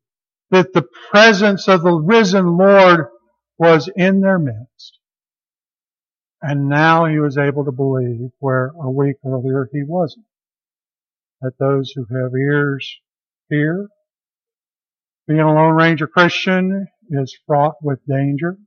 that 0.52 0.74
the 0.74 0.86
presence 1.12 1.68
of 1.68 1.82
the 1.82 1.94
risen 1.94 2.58
Lord 2.58 3.08
was 3.58 3.90
in 3.96 4.22
their 4.22 4.40
midst. 4.40 5.00
And 6.42 6.70
now 6.70 7.06
he 7.06 7.20
was 7.20 7.38
able 7.38 7.66
to 7.66 7.72
believe 7.72 8.30
where 8.40 8.72
a 8.82 8.90
week 8.90 9.16
earlier 9.26 9.68
he 9.72 9.84
wasn't. 9.84 10.26
That 11.42 11.58
those 11.60 11.92
who 11.96 12.06
have 12.06 12.32
ears 12.34 13.00
hear. 13.50 13.88
Being 15.28 15.40
a 15.40 15.54
Lone 15.54 15.76
Ranger 15.76 16.08
Christian 16.08 16.88
is 17.10 17.36
fraught 17.48 17.76
with 17.82 18.00
danger. 18.08 18.58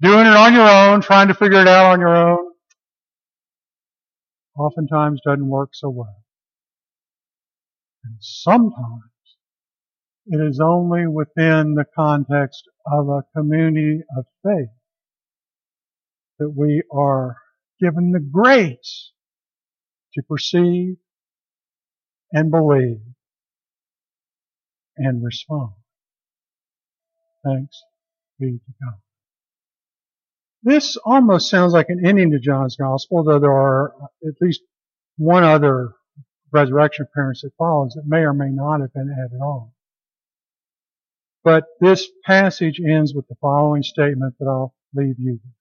Doing 0.00 0.26
it 0.26 0.36
on 0.36 0.54
your 0.54 0.68
own, 0.68 1.00
trying 1.00 1.28
to 1.28 1.34
figure 1.34 1.60
it 1.60 1.68
out 1.68 1.92
on 1.92 2.00
your 2.00 2.14
own, 2.14 2.52
oftentimes 4.56 5.20
doesn't 5.24 5.48
work 5.48 5.70
so 5.72 5.88
well. 5.90 6.22
And 8.04 8.16
sometimes 8.20 9.02
it 10.26 10.36
is 10.36 10.60
only 10.60 11.06
within 11.06 11.74
the 11.74 11.84
context 11.94 12.64
of 12.86 13.08
a 13.08 13.24
community 13.36 14.02
of 14.16 14.24
faith 14.42 14.70
that 16.38 16.50
we 16.50 16.82
are 16.92 17.36
given 17.80 18.12
the 18.12 18.20
grace 18.20 19.12
to 20.14 20.22
perceive 20.22 20.96
and 22.32 22.50
believe 22.50 23.00
and 24.96 25.24
respond. 25.24 25.72
Thanks 27.44 27.82
be 28.40 28.52
to 28.52 28.72
God. 28.82 28.94
This 30.62 30.96
almost 31.04 31.50
sounds 31.50 31.74
like 31.74 31.90
an 31.90 32.04
ending 32.06 32.30
to 32.30 32.38
John's 32.40 32.76
Gospel, 32.76 33.22
though 33.22 33.38
there 33.38 33.52
are 33.52 33.92
at 34.26 34.34
least 34.40 34.62
one 35.18 35.44
other 35.44 35.92
resurrection 36.52 37.06
appearance 37.10 37.42
that 37.42 37.52
follows 37.58 37.92
that 37.94 38.06
may 38.06 38.20
or 38.20 38.32
may 38.32 38.48
not 38.48 38.80
have 38.80 38.92
been 38.94 39.12
added 39.12 39.40
on. 39.40 39.73
But 41.44 41.64
this 41.80 42.08
passage 42.24 42.80
ends 42.80 43.14
with 43.14 43.28
the 43.28 43.36
following 43.40 43.82
statement 43.82 44.34
that 44.40 44.46
I'll 44.48 44.74
leave 44.94 45.16
you 45.18 45.32
with. 45.32 45.52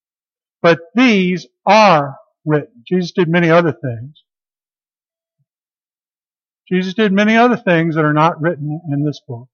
But 0.62 0.80
these 0.96 1.48
are 1.66 2.16
written. 2.46 2.84
Jesus 2.88 3.12
did 3.12 3.30
many 3.30 3.50
other 3.50 3.74
things. 3.74 4.24
Jesus 6.70 6.94
did 6.94 7.12
many 7.12 7.36
other 7.36 7.58
things 7.58 7.96
that 7.96 8.06
are 8.06 8.14
not 8.14 8.42
written 8.42 8.82
in 8.92 9.06
this 9.06 9.22
book. 9.28 9.50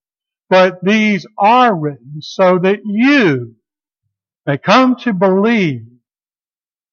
But 0.49 0.79
these 0.83 1.25
are 1.37 1.75
written 1.75 2.21
so 2.21 2.59
that 2.59 2.79
you 2.85 3.55
may 4.45 4.57
come 4.57 4.95
to 4.97 5.13
believe 5.13 5.85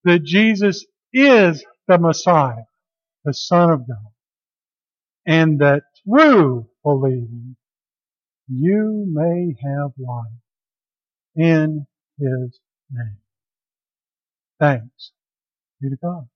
that 0.05 0.25
Jesus 0.25 0.87
is 1.12 1.64
the 1.88 1.99
Messiah, 1.99 2.64
the 3.25 3.35
Son 3.35 3.70
of 3.70 3.88
God, 3.88 4.12
and 5.27 5.61
that 5.61 5.83
through 6.05 6.68
believing 6.85 7.57
you 8.49 9.07
may 9.09 9.55
have 9.65 9.93
life 9.99 10.27
in 11.37 11.87
His 12.19 12.61
name. 12.93 13.19
Thanks 14.61 15.13
be 15.83 15.91
to 15.91 15.97
God. 15.97 16.29